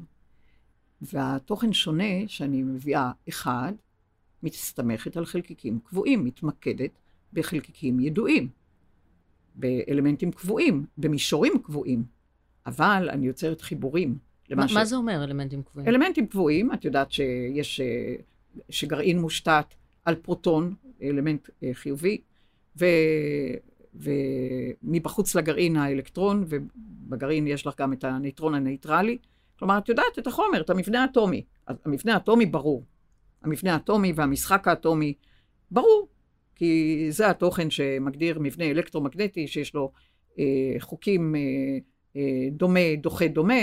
והתוכן 1.03 1.73
שונה 1.73 2.29
שאני 2.29 2.63
מביאה, 2.63 3.13
אחד, 3.29 3.73
מסתמכת 4.43 5.17
על 5.17 5.27
חלקיקים 5.27 5.81
קבועים, 5.81 6.25
מתמקדת 6.25 6.91
בחלקיקים 7.33 8.01
ידועים, 8.01 8.49
באלמנטים 9.55 10.33
קבועים, 10.33 10.87
במישורים 10.99 11.53
קבועים, 11.63 12.05
אבל 12.67 13.09
אני 13.13 13.27
יוצרת 13.27 13.61
חיבורים. 13.61 14.19
מה, 14.51 14.69
ש- 14.69 14.73
מה 14.73 14.85
זה 14.85 14.97
אומר 14.97 15.25
אלמנטים 15.25 15.63
קבועים? 15.63 15.89
אלמנטים 15.89 16.27
קבועים, 16.27 16.73
את 16.73 16.85
יודעת 16.85 17.13
שיש, 17.13 17.81
אה, 17.81 18.15
שגרעין 18.71 19.21
מושתת 19.21 19.75
על 20.05 20.15
פרוטון, 20.15 20.75
אלמנט 21.03 21.49
אה, 21.63 21.71
חיובי, 21.73 22.21
ו, 22.79 22.87
ומבחוץ 23.95 25.35
לגרעין 25.35 25.77
האלקטרון, 25.77 26.45
ובגרעין 26.49 27.47
יש 27.47 27.67
לך 27.67 27.75
גם 27.79 27.93
את 27.93 28.05
הנייטרון 28.05 28.55
הנייטרלי. 28.55 29.19
כלומר, 29.59 29.79
את 29.79 29.89
יודעת 29.89 30.19
את 30.19 30.27
החומר, 30.27 30.61
את 30.61 30.71
המבנה 30.71 31.03
האטומי. 31.03 31.45
המבנה 31.67 32.15
האטומי 32.15 32.47
ברור. 32.47 32.85
המבנה 33.43 33.73
האטומי 33.73 34.13
והמשחק 34.17 34.69
האטומי 34.69 35.15
ברור, 35.71 36.09
כי 36.55 37.07
זה 37.11 37.31
התוכן 37.31 37.71
שמגדיר 37.71 38.39
מבנה 38.39 38.65
אלקטרומגנטי 38.65 39.47
שיש 39.47 39.75
לו 39.75 39.93
אה, 40.39 40.75
חוקים 40.79 41.35
אה, 41.35 41.41
אה, 42.17 42.49
דומה, 42.53 42.97
דוחה, 43.01 43.29
דומה, 43.29 43.55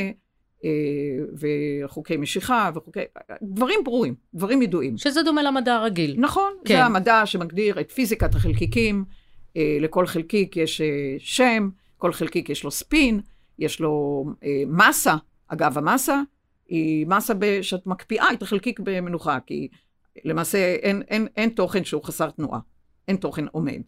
וחוקי 1.39 2.17
משיכה, 2.17 2.71
וחוקי... 2.75 2.99
דברים 3.41 3.79
ברורים, 3.83 4.15
דברים 4.33 4.61
ידועים. 4.61 4.97
שזה 4.97 5.23
דומה 5.23 5.43
למדע 5.43 5.75
הרגיל. 5.75 6.15
נכון, 6.17 6.53
כן. 6.65 6.73
זה 6.73 6.83
המדע 6.83 7.25
שמגדיר 7.25 7.79
את 7.79 7.91
פיזיקת 7.91 8.35
החלקיקים. 8.35 9.05
אה, 9.57 9.77
לכל 9.79 10.07
חלקיק 10.07 10.57
יש 10.57 10.81
אה, 10.81 11.15
שם, 11.19 11.69
כל 11.97 12.13
חלקיק 12.13 12.49
יש 12.49 12.63
לו 12.63 12.71
ספין, 12.71 13.21
יש 13.59 13.79
לו 13.79 14.25
אה, 14.43 14.63
מסה. 14.67 15.15
אגב, 15.47 15.77
המסה 15.77 16.21
היא 16.67 17.07
מסה. 17.07 17.33
שאת 17.61 17.87
מקפיאה 17.87 18.33
את 18.33 18.41
החלקיק 18.41 18.79
במנוחה, 18.79 19.37
כי 19.45 19.67
למעשה 20.25 20.75
אין, 20.75 21.01
אין, 21.07 21.27
אין 21.35 21.49
תוכן 21.49 21.83
שהוא 21.83 22.03
חסר 22.03 22.29
תנועה, 22.29 22.59
אין 23.07 23.15
תוכן 23.15 23.45
עומד. 23.51 23.81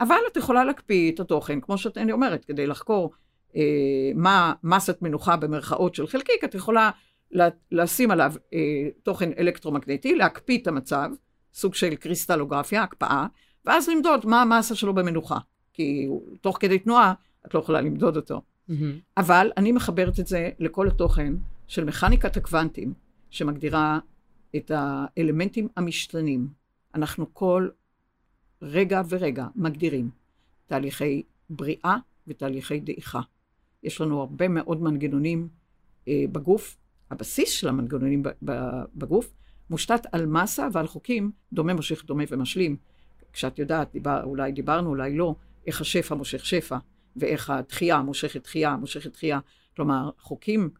אבל 0.00 0.18
את 0.32 0.36
יכולה 0.36 0.64
להקפיא 0.64 1.12
את 1.12 1.20
התוכן, 1.20 1.60
כמו 1.60 1.78
שאני 1.78 2.12
אומרת, 2.12 2.44
כדי 2.44 2.66
לחקור 2.66 3.12
אה, 3.56 4.10
מה 4.14 4.52
מסת 4.62 5.02
מנוחה 5.02 5.36
במרכאות 5.36 5.94
של 5.94 6.06
חלקיק, 6.06 6.44
את 6.44 6.54
יכולה 6.54 6.90
לה, 7.30 7.48
לשים 7.72 8.10
עליו 8.10 8.32
אה, 8.54 8.88
תוכן 9.02 9.30
אלקטרומגנטי, 9.38 10.14
להקפיא 10.14 10.58
את 10.58 10.66
המצב, 10.66 11.10
סוג 11.54 11.74
של 11.74 11.94
קריסטלוגרפיה, 11.94 12.82
הקפאה, 12.82 13.26
ואז 13.64 13.88
למדוד 13.88 14.26
מה 14.26 14.42
המסה 14.42 14.74
שלו 14.74 14.94
במנוחה. 14.94 15.38
כי 15.72 16.08
תוך 16.40 16.56
כדי 16.60 16.78
תנועה 16.78 17.12
את 17.46 17.54
לא 17.54 17.60
יכולה 17.60 17.80
למדוד 17.80 18.16
אותו. 18.16 18.42
מהמם. 18.68 18.98
אבל 19.16 19.50
אני 19.56 19.72
מחברת 19.72 20.20
את 20.20 20.26
זה 20.26 20.50
לכל 20.58 20.88
התוכן 20.88 21.34
של 21.66 21.84
מכניקת 21.84 22.36
הקוונטים, 22.36 22.94
שמגדירה 23.30 23.98
את 24.56 24.70
האלמנטים 24.74 25.68
המשתנים. 25.76 26.48
אנחנו 26.94 27.34
כל 27.34 27.68
רגע 28.62 29.02
ורגע 29.08 29.46
מגדירים 29.56 30.10
תהליכי 30.66 31.22
בריאה 31.50 31.96
ותהליכי 32.26 32.80
דעיכה. 32.80 33.20
יש 33.84 34.00
לנו 34.00 34.20
הרבה 34.20 34.48
מאוד 34.48 34.82
מנגנונים 34.82 35.48
אה, 36.08 36.24
בגוף. 36.32 36.76
הבסיס 37.10 37.50
של 37.50 37.68
המנגנונים 37.68 38.22
בגוף 38.94 39.34
מושתת 39.70 40.06
על 40.12 40.26
מסה 40.26 40.68
ועל 40.72 40.86
חוקים 40.86 41.30
דומה 41.52 41.74
מושך 41.74 42.04
דומה 42.04 42.24
ומשלים. 42.30 42.76
כשאת 43.32 43.58
יודעת, 43.58 43.92
דיבר, 43.92 44.20
אולי 44.24 44.52
דיברנו, 44.52 44.88
אולי 44.88 45.16
לא, 45.16 45.34
איך 45.66 45.80
השפע 45.80 46.14
מושך 46.14 46.46
שפע, 46.46 46.76
ואיך 47.16 47.50
התחייה 47.50 47.98
מושכת 48.02 48.44
תחייה, 48.44 48.76
מושכת 48.76 49.12
תחייה. 49.12 49.38
כלומר, 49.76 50.10
חוקים 50.18 50.70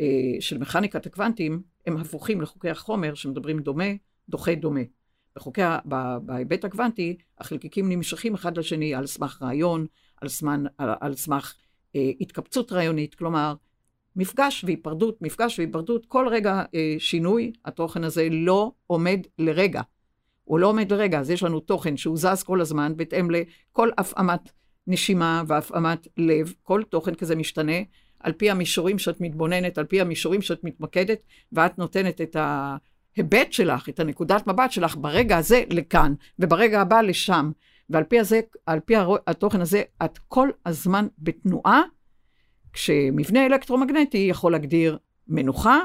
אה, 0.00 0.06
של 0.40 0.58
מכניקת 0.58 1.06
הקוונטים 1.06 1.62
הם 1.86 1.96
הפוכים 1.96 2.40
לחוקי 2.40 2.70
החומר 2.70 3.14
שמדברים 3.14 3.58
דומה, 3.58 3.84
דוחה 4.28 4.54
דומה. 4.54 4.80
בחוקי, 5.36 5.62
בהיבט 6.22 6.64
הקוונטי, 6.64 7.16
החלקיקים 7.38 7.88
נמשכים 7.88 8.34
אחד 8.34 8.58
לשני 8.58 8.94
על 8.94 9.06
סמך 9.06 9.42
רעיון, 9.42 9.86
על, 10.20 10.28
סמן, 10.28 10.64
על, 10.78 10.90
על 11.00 11.14
סמך 11.14 11.54
התקבצות 12.20 12.72
רעיונית, 12.72 13.14
כלומר, 13.14 13.54
מפגש 14.16 14.64
והיפרדות, 14.64 15.22
מפגש 15.22 15.58
והיפרדות, 15.58 16.06
כל 16.06 16.28
רגע 16.30 16.62
אה, 16.74 16.94
שינוי, 16.98 17.52
התוכן 17.64 18.04
הזה 18.04 18.28
לא 18.30 18.72
עומד 18.86 19.20
לרגע. 19.38 19.82
הוא 20.44 20.58
לא 20.58 20.66
עומד 20.66 20.92
לרגע, 20.92 21.20
אז 21.20 21.30
יש 21.30 21.42
לנו 21.42 21.60
תוכן 21.60 21.96
שהוא 21.96 22.16
זז 22.16 22.42
כל 22.42 22.60
הזמן, 22.60 22.92
בהתאם 22.96 23.28
לכל 23.30 23.90
הפעמת 23.98 24.52
נשימה 24.86 25.42
והפעמת 25.46 26.08
לב, 26.16 26.54
כל 26.62 26.82
תוכן 26.88 27.14
כזה 27.14 27.36
משתנה, 27.36 27.76
על 28.20 28.32
פי 28.32 28.50
המישורים 28.50 28.98
שאת 28.98 29.20
מתבוננת, 29.20 29.78
על 29.78 29.84
פי 29.84 30.00
המישורים 30.00 30.42
שאת 30.42 30.64
מתמקדת, 30.64 31.18
ואת 31.52 31.78
נותנת 31.78 32.20
את 32.20 32.36
ההיבט 32.36 33.52
שלך, 33.52 33.88
את 33.88 34.00
הנקודת 34.00 34.46
מבט 34.46 34.72
שלך 34.72 34.96
ברגע 34.96 35.36
הזה 35.36 35.64
לכאן, 35.70 36.14
וברגע 36.38 36.80
הבא 36.80 37.00
לשם. 37.00 37.50
ועל 37.92 38.04
פי, 38.04 38.20
הזה, 38.20 38.40
על 38.66 38.80
פי 38.80 38.94
התוכן 39.26 39.60
הזה, 39.60 39.82
את 40.04 40.18
כל 40.18 40.48
הזמן 40.66 41.06
בתנועה, 41.18 41.82
כשמבנה 42.72 43.46
אלקטרומגנטי 43.46 44.18
יכול 44.18 44.52
להגדיר 44.52 44.98
מנוחה, 45.28 45.78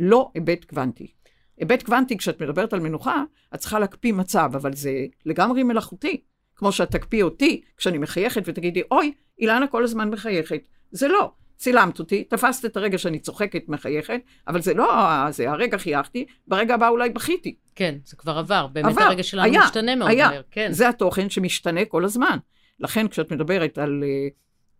לא 0.00 0.30
היבט 0.34 0.64
קוונטי. 0.64 1.12
היבט 1.58 1.82
קוונטי, 1.82 2.16
כשאת 2.16 2.42
מדברת 2.42 2.72
על 2.72 2.80
מנוחה, 2.80 3.24
את 3.54 3.58
צריכה 3.58 3.78
להקפיא 3.78 4.12
מצב, 4.12 4.50
אבל 4.54 4.74
זה 4.74 5.06
לגמרי 5.26 5.62
מלאכותי. 5.62 6.22
כמו 6.56 6.72
שאת 6.72 6.90
תקפיא 6.90 7.22
אותי 7.22 7.62
כשאני 7.76 7.98
מחייכת 7.98 8.42
ותגידי, 8.46 8.82
אוי, 8.90 9.12
אילנה 9.38 9.66
כל 9.66 9.84
הזמן 9.84 10.10
מחייכת. 10.10 10.62
זה 10.90 11.08
לא. 11.08 11.32
צילמת 11.62 11.98
אותי, 11.98 12.24
תפסת 12.24 12.64
את 12.64 12.76
הרגע 12.76 12.98
שאני 12.98 13.18
צוחקת, 13.18 13.68
מחייכת, 13.68 14.20
אבל 14.48 14.62
זה 14.62 14.74
לא 14.74 14.90
זה, 15.30 15.50
הרגע 15.50 15.78
חייכתי, 15.78 16.26
ברגע 16.48 16.74
הבא 16.74 16.88
אולי 16.88 17.10
בכיתי. 17.10 17.54
כן, 17.74 17.94
זה 18.04 18.16
כבר 18.16 18.38
עבר. 18.38 18.66
באמת 18.66 18.86
עבר, 18.86 19.02
הרגע 19.02 19.22
שלנו 19.22 19.44
היה, 19.44 19.60
משתנה 19.64 19.96
מאוד 19.96 20.10
היה. 20.10 20.28
מהר. 20.28 20.42
כן. 20.50 20.72
זה 20.72 20.88
התוכן 20.88 21.30
שמשתנה 21.30 21.84
כל 21.84 22.04
הזמן. 22.04 22.38
לכן 22.80 23.08
כשאת 23.08 23.32
מדברת 23.32 23.78
על 23.78 24.04
אה, 24.04 24.28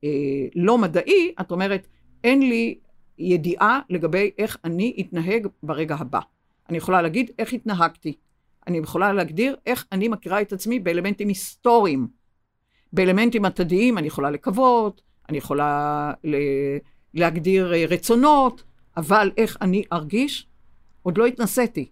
אה, 0.04 0.08
לא 0.54 0.78
מדעי, 0.78 1.34
את 1.40 1.50
אומרת, 1.50 1.86
אין 2.24 2.48
לי 2.48 2.78
ידיעה 3.18 3.80
לגבי 3.90 4.30
איך 4.38 4.56
אני 4.64 4.96
אתנהג 5.00 5.46
ברגע 5.62 5.94
הבא. 5.94 6.20
אני 6.68 6.78
יכולה 6.78 7.02
להגיד 7.02 7.30
איך 7.38 7.52
התנהגתי. 7.52 8.16
אני 8.66 8.78
יכולה 8.78 9.12
להגדיר 9.12 9.56
איך 9.66 9.86
אני 9.92 10.08
מכירה 10.08 10.40
את 10.40 10.52
עצמי 10.52 10.78
באלמנטים 10.78 11.28
היסטוריים. 11.28 12.08
באלמנטים 12.92 13.44
עתידיים 13.44 13.98
אני 13.98 14.06
יכולה 14.06 14.30
לקוות, 14.30 15.02
אני 15.28 15.38
יכולה 15.38 16.12
להגדיר 17.14 17.74
אה, 17.74 17.84
רצונות, 17.88 18.62
אבל 18.96 19.30
איך 19.36 19.56
אני 19.60 19.84
ארגיש, 19.92 20.46
עוד 21.02 21.18
לא 21.18 21.26
התנסיתי. 21.26 21.90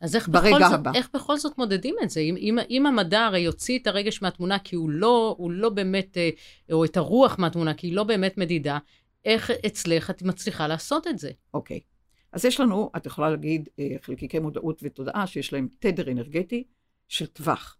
אז 0.00 0.16
איך 0.16 0.28
בכל, 0.28 0.62
זאת, 0.62 0.72
הבא. 0.72 0.90
איך 0.94 1.08
בכל 1.14 1.38
זאת 1.38 1.58
מודדים 1.58 1.94
את 2.02 2.10
זה? 2.10 2.20
אם, 2.20 2.36
אם, 2.36 2.58
אם 2.70 2.86
המדע 2.86 3.24
הרי 3.24 3.40
יוציא 3.40 3.78
את 3.78 3.86
הרגש 3.86 4.22
מהתמונה 4.22 4.58
כי 4.58 4.76
הוא 4.76 4.90
לא, 4.90 5.34
הוא 5.38 5.50
לא 5.50 5.68
באמת, 5.68 6.16
אה, 6.16 6.30
או 6.72 6.84
את 6.84 6.96
הרוח 6.96 7.38
מהתמונה 7.38 7.74
כי 7.74 7.86
היא 7.86 7.94
לא 7.94 8.04
באמת 8.04 8.38
מדידה, 8.38 8.78
איך 9.24 9.50
אצלך 9.66 10.10
את 10.10 10.22
מצליחה 10.22 10.66
לעשות 10.66 11.06
את 11.06 11.18
זה? 11.18 11.30
אוקיי. 11.54 11.76
Okay. 11.76 11.96
אז 12.32 12.44
יש 12.44 12.60
לנו, 12.60 12.90
את 12.96 13.06
יכולה 13.06 13.30
להגיד, 13.30 13.68
אה, 13.78 13.96
חלקיקי 14.02 14.38
מודעות 14.38 14.80
ותודעה 14.82 15.26
שיש 15.26 15.52
להם 15.52 15.68
תדר 15.78 16.10
אנרגטי 16.10 16.64
של 17.08 17.26
טווח. 17.26 17.76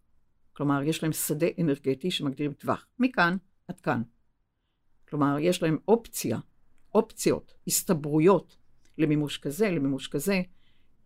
כלומר, 0.52 0.82
יש 0.82 1.02
להם 1.02 1.12
שדה 1.12 1.46
אנרגטי 1.60 2.10
שמגדירים 2.10 2.52
טווח. 2.52 2.86
מכאן 2.98 3.36
עד 3.68 3.80
כאן. 3.80 4.02
כלומר, 5.08 5.36
יש 5.40 5.62
להם 5.62 5.78
אופציה, 5.88 6.38
אופציות, 6.94 7.54
הסתברויות 7.66 8.56
למימוש 8.98 9.38
כזה, 9.38 9.70
למימוש 9.70 10.08
כזה. 10.08 10.42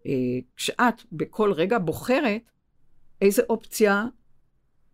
אה, 0.06 0.38
כשאת 0.56 1.02
בכל 1.12 1.52
רגע 1.52 1.78
בוחרת 1.78 2.50
איזה 3.20 3.42
אופציה 3.48 4.04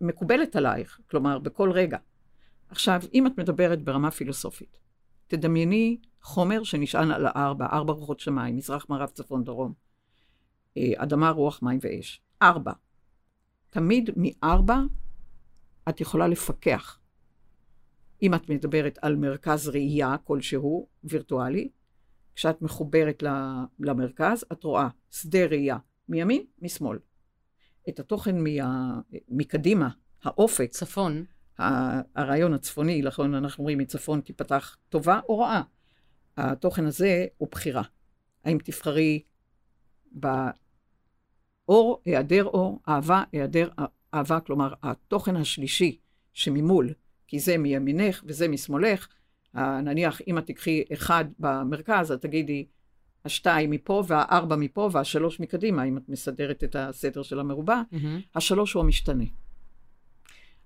מקובלת 0.00 0.56
עלייך, 0.56 1.00
כלומר, 1.10 1.38
בכל 1.38 1.70
רגע. 1.70 1.98
עכשיו, 2.68 3.00
אם 3.14 3.26
את 3.26 3.38
מדברת 3.38 3.82
ברמה 3.82 4.10
פילוסופית, 4.10 4.80
תדמייני 5.26 5.98
חומר 6.22 6.64
שנשען 6.64 7.10
על 7.10 7.26
הארבע, 7.26 7.66
ארבע 7.66 7.92
רוחות 7.92 8.20
שמיים, 8.20 8.56
מזרח, 8.56 8.86
מערב, 8.88 9.08
צפון, 9.08 9.44
דרום. 9.44 9.72
אה, 10.76 10.92
אדמה, 10.96 11.30
רוח, 11.30 11.62
מים 11.62 11.78
ואש. 11.82 12.22
ארבע. 12.42 12.72
תמיד 13.70 14.10
מארבע 14.16 14.78
את 15.88 16.00
יכולה 16.00 16.28
לפקח. 16.28 16.98
אם 18.22 18.34
את 18.34 18.48
מדברת 18.48 18.98
על 19.02 19.16
מרכז 19.16 19.68
ראייה 19.68 20.16
כלשהו, 20.24 20.88
וירטואלי, 21.04 21.68
כשאת 22.34 22.62
מחוברת 22.62 23.22
למרכז, 23.80 24.44
את 24.52 24.64
רואה 24.64 24.88
שדה 25.10 25.46
ראייה 25.46 25.76
מימין, 26.08 26.42
משמאל. 26.62 26.98
את 27.88 28.00
התוכן 28.00 28.44
מה, 28.44 29.00
מקדימה, 29.28 29.88
האופק. 30.22 30.70
צפון. 30.70 31.24
הרעיון 31.58 32.54
הצפוני, 32.54 33.02
לכן 33.02 33.34
אנחנו 33.34 33.62
אומרים 33.62 33.78
מצפון 33.78 34.20
תיפתח 34.20 34.76
טובה 34.88 35.20
או 35.28 35.38
רעה. 35.38 35.62
התוכן 36.36 36.86
הזה 36.86 37.26
הוא 37.36 37.48
בחירה. 37.50 37.82
האם 38.44 38.58
תבחרי 38.64 39.22
באור, 40.12 42.02
היעדר 42.04 42.44
אור, 42.44 42.80
אהבה, 42.88 43.24
היעדר 43.32 43.68
אהבה, 44.14 44.40
כלומר, 44.40 44.74
התוכן 44.82 45.36
השלישי 45.36 45.98
שממול, 46.32 46.92
כי 47.26 47.38
זה 47.38 47.58
מימינך 47.58 48.24
וזה 48.26 48.48
משמאלך, 48.48 49.08
נניח 49.54 50.20
אם 50.28 50.38
את 50.38 50.46
תקחי 50.46 50.84
אחד 50.92 51.24
במרכז, 51.38 52.10
את 52.10 52.22
תגידי, 52.22 52.66
השתיים 53.24 53.70
מפה 53.70 54.04
והארבע 54.06 54.56
מפה 54.56 54.90
והשלוש 54.92 55.40
מקדימה, 55.40 55.84
אם 55.84 55.96
את 55.98 56.08
מסדרת 56.08 56.64
את 56.64 56.76
הסדר 56.78 57.22
של 57.22 57.40
המרובע, 57.40 57.82
mm-hmm. 57.92 57.96
השלוש 58.34 58.72
הוא 58.72 58.82
המשתנה. 58.82 59.24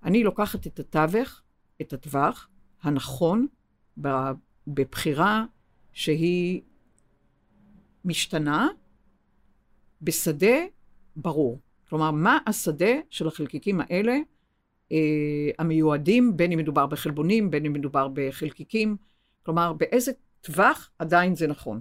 אני 0.03 0.23
לוקחת 0.23 0.67
את 0.67 0.79
התווך, 0.79 1.41
את 1.81 1.93
הטווח 1.93 2.49
הנכון, 2.81 3.47
בבחירה 4.67 5.45
שהיא 5.93 6.61
משתנה 8.05 8.67
בשדה 10.01 10.57
ברור. 11.15 11.59
כלומר, 11.89 12.11
מה 12.11 12.37
השדה 12.47 12.91
של 13.09 13.27
החלקיקים 13.27 13.81
האלה 13.81 14.17
המיועדים, 15.59 16.37
בין 16.37 16.51
אם 16.51 16.59
מדובר 16.59 16.85
בחלבונים, 16.85 17.51
בין 17.51 17.65
אם 17.65 17.73
מדובר 17.73 18.07
בחלקיקים, 18.13 18.97
כלומר, 19.43 19.73
באיזה 19.73 20.11
טווח 20.41 20.89
עדיין 20.99 21.35
זה 21.35 21.47
נכון. 21.47 21.79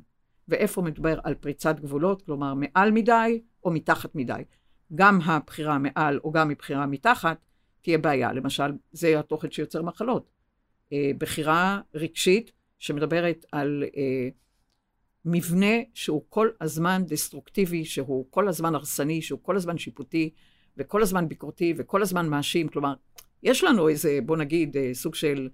ואיפה 0.48 0.82
מדובר 0.82 1.18
על 1.24 1.34
פריצת 1.34 1.80
גבולות, 1.80 2.22
כלומר, 2.22 2.54
מעל 2.54 2.90
מדי 2.90 3.42
או 3.64 3.70
מתחת 3.70 4.14
מדי. 4.14 4.42
גם 4.94 5.20
הבחירה 5.24 5.78
מעל 5.78 6.20
או 6.24 6.32
גם 6.32 6.48
מבחירה 6.48 6.86
מתחת 6.86 7.38
תהיה 7.82 7.98
בעיה. 7.98 8.32
למשל, 8.32 8.72
זה 8.92 9.18
התוכן 9.18 9.50
שיוצר 9.50 9.82
מחלות. 9.82 10.30
אה, 10.92 11.10
בחירה 11.18 11.80
רגשית 11.94 12.52
שמדברת 12.78 13.46
על 13.52 13.84
אה, 13.96 14.28
מבנה 15.24 15.74
שהוא 15.94 16.22
כל 16.28 16.48
הזמן 16.60 17.02
דסטרוקטיבי, 17.06 17.84
שהוא 17.84 18.26
כל 18.30 18.48
הזמן 18.48 18.74
הרסני, 18.74 19.22
שהוא 19.22 19.38
כל 19.42 19.56
הזמן 19.56 19.78
שיפוטי, 19.78 20.30
וכל 20.76 21.02
הזמן 21.02 21.28
ביקורתי, 21.28 21.74
וכל 21.76 22.02
הזמן 22.02 22.28
מאשים. 22.28 22.68
כלומר, 22.68 22.94
יש 23.42 23.64
לנו 23.64 23.88
איזה, 23.88 24.18
בוא 24.26 24.37
נגיד, 24.37 24.76
אה, 24.76 24.90
סוג 24.92 25.14
של 25.14 25.48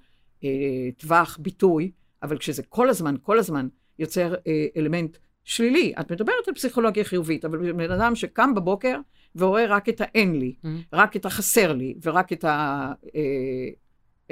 אה, 0.44 0.48
טווח 0.96 1.38
ביטוי, 1.40 1.90
אבל 2.22 2.38
כשזה 2.38 2.62
כל 2.62 2.88
הזמן, 2.88 3.14
כל 3.22 3.38
הזמן 3.38 3.68
יוצר 3.98 4.34
אה, 4.46 4.66
אלמנט 4.76 5.16
שלילי, 5.44 5.92
את 6.00 6.12
מדברת 6.12 6.48
על 6.48 6.54
פסיכולוגיה 6.54 7.04
חיובית, 7.04 7.44
אבל 7.44 7.72
בן 7.72 7.90
אדם 7.90 8.14
שקם 8.14 8.54
בבוקר 8.54 8.98
ורואה 9.36 9.66
רק 9.66 9.88
את 9.88 10.00
האין 10.00 10.38
לי, 10.38 10.54
mm-hmm. 10.64 10.68
רק 10.92 11.16
את 11.16 11.26
החסר 11.26 11.72
לי, 11.72 11.94
ורק 12.02 12.32
את 12.32 12.44
ה... 12.44 12.92
אה, 13.14 13.68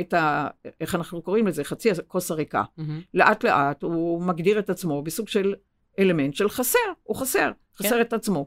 את 0.01 0.15
ה... 0.15 0.49
איך 0.81 0.95
אנחנו 0.95 1.23
קוראים 1.23 1.47
לזה? 1.47 1.65
חצי 1.65 1.91
הכוס 1.91 2.31
הריקה. 2.31 2.63
Mm-hmm. 2.63 2.83
לאט 3.15 3.45
לאט 3.45 3.83
הוא 3.83 4.23
מגדיר 4.23 4.59
את 4.59 4.71
עצמו 4.71 5.03
בסוג 5.03 5.29
של 5.29 5.55
אלמנט 5.99 6.35
של 6.35 6.49
חסר, 6.49 6.79
הוא 7.03 7.17
חסר, 7.17 7.51
חסר 7.79 7.89
כן. 7.89 8.01
את 8.01 8.13
עצמו. 8.13 8.47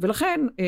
ולכן 0.00 0.40
אה, 0.60 0.64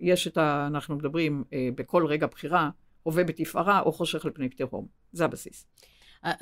יש 0.00 0.26
את 0.26 0.38
ה... 0.38 0.66
אנחנו 0.66 0.96
מדברים 0.96 1.44
אה, 1.52 1.68
בכל 1.74 2.06
רגע 2.06 2.26
בחירה, 2.26 2.70
הווה 3.02 3.24
בתפארה 3.24 3.80
או 3.80 3.92
חושך 3.92 4.24
על 4.24 4.30
פני 4.34 4.48
תהום. 4.48 4.86
זה 5.12 5.24
הבסיס. 5.24 5.66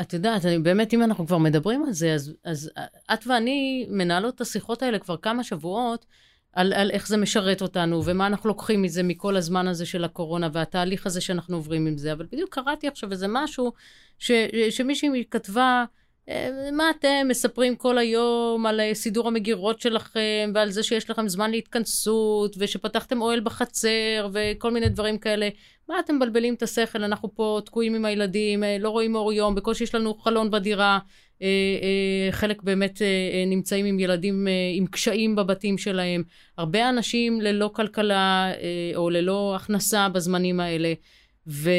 את 0.00 0.12
יודעת, 0.12 0.44
אני 0.44 0.58
באמת, 0.58 0.94
אם 0.94 1.02
אנחנו 1.02 1.26
כבר 1.26 1.38
מדברים 1.38 1.84
על 1.84 1.92
זה, 1.92 2.14
אז, 2.14 2.34
אז 2.44 2.70
את 3.14 3.26
ואני 3.26 3.86
מנהלות 3.90 4.34
את 4.34 4.40
השיחות 4.40 4.82
האלה 4.82 4.98
כבר 4.98 5.16
כמה 5.16 5.44
שבועות, 5.44 6.06
על, 6.52 6.72
על 6.72 6.90
איך 6.90 7.08
זה 7.08 7.16
משרת 7.16 7.62
אותנו, 7.62 8.04
ומה 8.04 8.26
אנחנו 8.26 8.48
לוקחים 8.48 8.82
מזה 8.82 9.02
מכל 9.02 9.36
הזמן 9.36 9.68
הזה 9.68 9.86
של 9.86 10.04
הקורונה, 10.04 10.48
והתהליך 10.52 11.06
הזה 11.06 11.20
שאנחנו 11.20 11.56
עוברים 11.56 11.86
עם 11.86 11.98
זה. 11.98 12.12
אבל 12.12 12.26
בדיוק 12.32 12.54
קראתי 12.54 12.88
עכשיו 12.88 13.12
איזה 13.12 13.26
משהו, 13.28 13.72
ש, 14.18 14.30
שמישהי 14.70 15.24
כתבה, 15.30 15.84
אה, 15.84 15.84
מה 16.72 16.90
אתם 16.90 17.26
מספרים 17.28 17.76
כל 17.76 17.98
היום 17.98 18.66
על 18.66 18.80
אה, 18.80 18.94
סידור 18.94 19.28
המגירות 19.28 19.80
שלכם, 19.80 20.52
ועל 20.54 20.70
זה 20.70 20.82
שיש 20.82 21.10
לכם 21.10 21.28
זמן 21.28 21.50
להתכנסות, 21.50 22.56
ושפתחתם 22.58 23.20
אוהל 23.20 23.40
בחצר, 23.40 24.28
וכל 24.32 24.70
מיני 24.70 24.88
דברים 24.88 25.18
כאלה. 25.18 25.48
מה 25.88 26.00
אתם 26.00 26.16
מבלבלים 26.16 26.54
את 26.54 26.62
השכל? 26.62 27.04
אנחנו 27.04 27.34
פה 27.34 27.60
תקועים 27.64 27.94
עם 27.94 28.04
הילדים, 28.04 28.64
אה, 28.64 28.76
לא 28.80 28.90
רואים 28.90 29.14
אור 29.14 29.32
יום, 29.32 29.54
בקושי 29.54 29.84
יש 29.84 29.94
לנו 29.94 30.14
חלון 30.14 30.50
בדירה. 30.50 30.98
חלק 32.30 32.62
באמת 32.62 33.02
נמצאים 33.46 33.86
עם 33.86 33.98
ילדים 33.98 34.46
עם 34.74 34.86
קשיים 34.86 35.36
בבתים 35.36 35.78
שלהם. 35.78 36.22
הרבה 36.58 36.88
אנשים 36.88 37.40
ללא 37.40 37.70
כלכלה 37.74 38.52
או 38.94 39.10
ללא 39.10 39.52
הכנסה 39.56 40.08
בזמנים 40.08 40.60
האלה. 40.60 40.92
ו, 41.46 41.70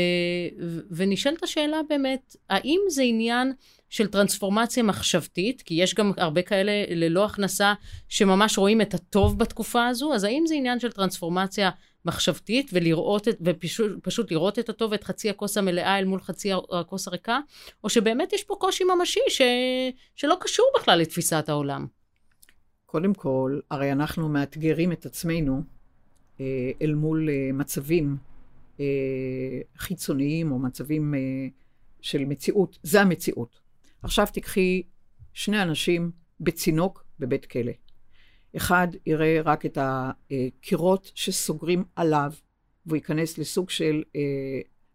ונשאלת 0.91 1.43
השאלה 1.43 1.81
באמת, 1.89 2.35
האם 2.49 2.79
זה 2.87 3.03
עניין 3.03 3.53
של 3.93 4.07
טרנספורמציה 4.07 4.83
מחשבתית, 4.83 5.61
כי 5.61 5.73
יש 5.73 5.95
גם 5.95 6.11
הרבה 6.17 6.41
כאלה 6.41 6.71
ללא 6.89 7.25
הכנסה 7.25 7.73
שממש 8.09 8.57
רואים 8.57 8.81
את 8.81 8.93
הטוב 8.93 9.39
בתקופה 9.39 9.87
הזו, 9.87 10.13
אז 10.13 10.23
האם 10.23 10.43
זה 10.47 10.55
עניין 10.55 10.79
של 10.79 10.91
טרנספורמציה 10.91 11.69
מחשבתית, 12.05 12.69
ולראות 12.73 13.27
את, 13.27 13.37
ופשוט 13.41 14.31
לראות 14.31 14.59
את 14.59 14.69
הטוב 14.69 14.91
ואת 14.91 15.03
חצי 15.03 15.29
הכוס 15.29 15.57
המלאה 15.57 15.99
אל 15.99 16.05
מול 16.05 16.21
חצי 16.21 16.51
הכוס 16.71 17.07
הריקה, 17.07 17.39
או 17.83 17.89
שבאמת 17.89 18.33
יש 18.33 18.43
פה 18.43 18.55
קושי 18.59 18.83
ממשי 18.83 19.19
ש, 19.29 19.41
שלא 20.15 20.35
קשור 20.39 20.65
בכלל 20.79 20.99
לתפיסת 20.99 21.49
העולם. 21.49 21.87
קודם 22.85 23.13
כל, 23.13 23.59
הרי 23.71 23.91
אנחנו 23.91 24.29
מאתגרים 24.29 24.91
את 24.91 25.05
עצמנו 25.05 25.61
אה, 26.39 26.71
אל 26.81 26.93
מול 26.93 27.29
אה, 27.29 27.49
מצבים 27.53 28.17
אה, 28.79 28.85
חיצוניים 29.77 30.51
או 30.51 30.59
מצבים 30.59 31.13
של 32.01 32.25
מציאות. 32.25 32.79
זה 32.83 33.01
המציאות. 33.01 33.62
עכשיו 34.03 34.27
תיקחי 34.33 34.83
שני 35.33 35.61
אנשים 35.61 36.11
בצינוק 36.39 37.05
בבית 37.19 37.45
כלא. 37.45 37.71
אחד 38.55 38.87
יראה 39.05 39.41
רק 39.45 39.65
את 39.65 39.77
הקירות 39.81 41.11
שסוגרים 41.15 41.83
עליו, 41.95 42.33
והוא 42.85 42.95
ייכנס 42.95 43.37
לסוג 43.37 43.69
של 43.69 44.03
אה, 44.15 44.21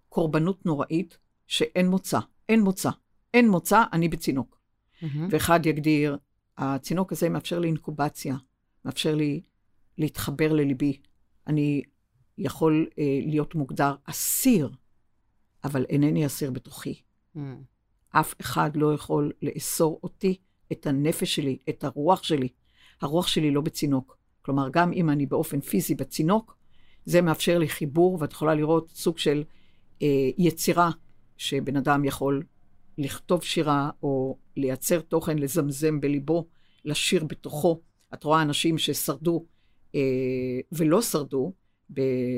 קורבנות 0.08 0.66
נוראית, 0.66 1.18
שאין 1.46 1.88
מוצא, 1.88 2.18
אין 2.48 2.60
מוצא, 2.60 2.90
אין 3.34 3.48
מוצא, 3.48 3.84
אני 3.92 4.08
בצינוק. 4.08 4.58
Mm-hmm. 5.02 5.06
ואחד 5.30 5.66
יגדיר, 5.66 6.16
הצינוק 6.58 7.12
הזה 7.12 7.28
מאפשר 7.28 7.58
לי 7.58 7.66
אינקובציה, 7.66 8.36
מאפשר 8.84 9.14
לי 9.14 9.40
להתחבר 9.98 10.52
לליבי. 10.52 11.00
אני 11.46 11.82
יכול 12.38 12.86
אה, 12.98 13.20
להיות 13.26 13.54
מוגדר 13.54 13.94
אסיר, 14.04 14.70
אבל 15.64 15.84
אינני 15.88 16.26
אסיר 16.26 16.50
בתוכי. 16.50 17.02
Mm. 17.36 17.38
אף 18.10 18.34
אחד 18.40 18.76
לא 18.76 18.94
יכול 18.94 19.32
לאסור 19.42 20.00
אותי, 20.02 20.36
את 20.72 20.86
הנפש 20.86 21.34
שלי, 21.34 21.58
את 21.68 21.84
הרוח 21.84 22.22
שלי. 22.22 22.48
הרוח 23.00 23.26
שלי 23.26 23.50
לא 23.50 23.60
בצינוק. 23.60 24.18
כלומר, 24.42 24.68
גם 24.72 24.92
אם 24.92 25.10
אני 25.10 25.26
באופן 25.26 25.60
פיזי 25.60 25.94
בצינוק, 25.94 26.56
זה 27.04 27.22
מאפשר 27.22 27.58
לי 27.58 27.68
חיבור, 27.68 28.18
ואת 28.20 28.32
יכולה 28.32 28.54
לראות 28.54 28.90
סוג 28.90 29.18
של 29.18 29.44
אה, 30.02 30.30
יצירה 30.38 30.90
שבן 31.36 31.76
אדם 31.76 32.04
יכול 32.04 32.42
לכתוב 32.98 33.42
שירה, 33.42 33.90
או 34.02 34.38
לייצר 34.56 35.00
תוכן, 35.00 35.38
לזמזם 35.38 36.00
בליבו, 36.00 36.46
לשיר 36.84 37.24
בתוכו. 37.24 37.80
את 38.14 38.24
רואה 38.24 38.42
אנשים 38.42 38.78
ששרדו 38.78 39.44
אה, 39.94 40.00
ולא 40.72 41.02
שרדו, 41.02 41.52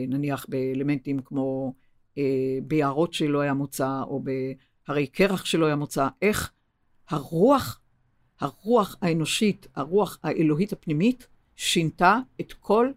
נניח 0.09 0.47
באלמנטים 0.49 1.19
כמו 1.19 1.75
אה, 2.19 2.59
ביערות 2.63 3.13
שלא 3.13 3.41
היה 3.41 3.55
מוצא, 3.55 4.03
או 4.03 4.23
בהרי 4.91 5.07
קרח 5.07 5.45
שלא 5.45 5.67
היה 5.67 5.77
מוצא, 5.77 6.09
איך 6.23 6.53
הרוח, 7.09 7.81
הרוח 8.41 8.97
האנושית, 9.03 9.67
הרוח 9.75 10.19
האלוהית 10.23 10.73
הפנימית, 10.73 11.27
שינתה 11.57 12.19
את 12.41 12.53
כל, 12.53 12.91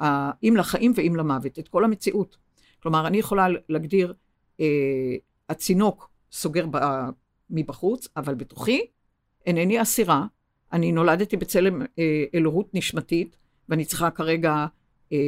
ה, 0.00 0.30
אם 0.42 0.54
לחיים 0.56 0.92
ואם 0.96 1.16
למוות, 1.16 1.58
את 1.58 1.68
כל 1.68 1.84
המציאות. 1.84 2.36
כלומר, 2.82 3.06
אני 3.06 3.18
יכולה 3.18 3.46
להגדיר, 3.68 4.14
אה, 4.60 4.66
הצינוק 5.48 6.10
סוגר 6.32 6.66
ב, 6.70 6.78
מבחוץ, 7.50 8.08
אבל 8.16 8.34
בתוכי 8.34 8.86
אינני 9.46 9.82
אסירה, 9.82 10.26
אני 10.72 10.92
נולדתי 10.92 11.36
בצלם 11.36 11.82
אה, 11.82 12.24
אלוהות 12.34 12.74
נשמתית, 12.74 13.36
ואני 13.68 13.84
צריכה 13.84 14.10
כרגע 14.10 14.66
אה, 15.12 15.18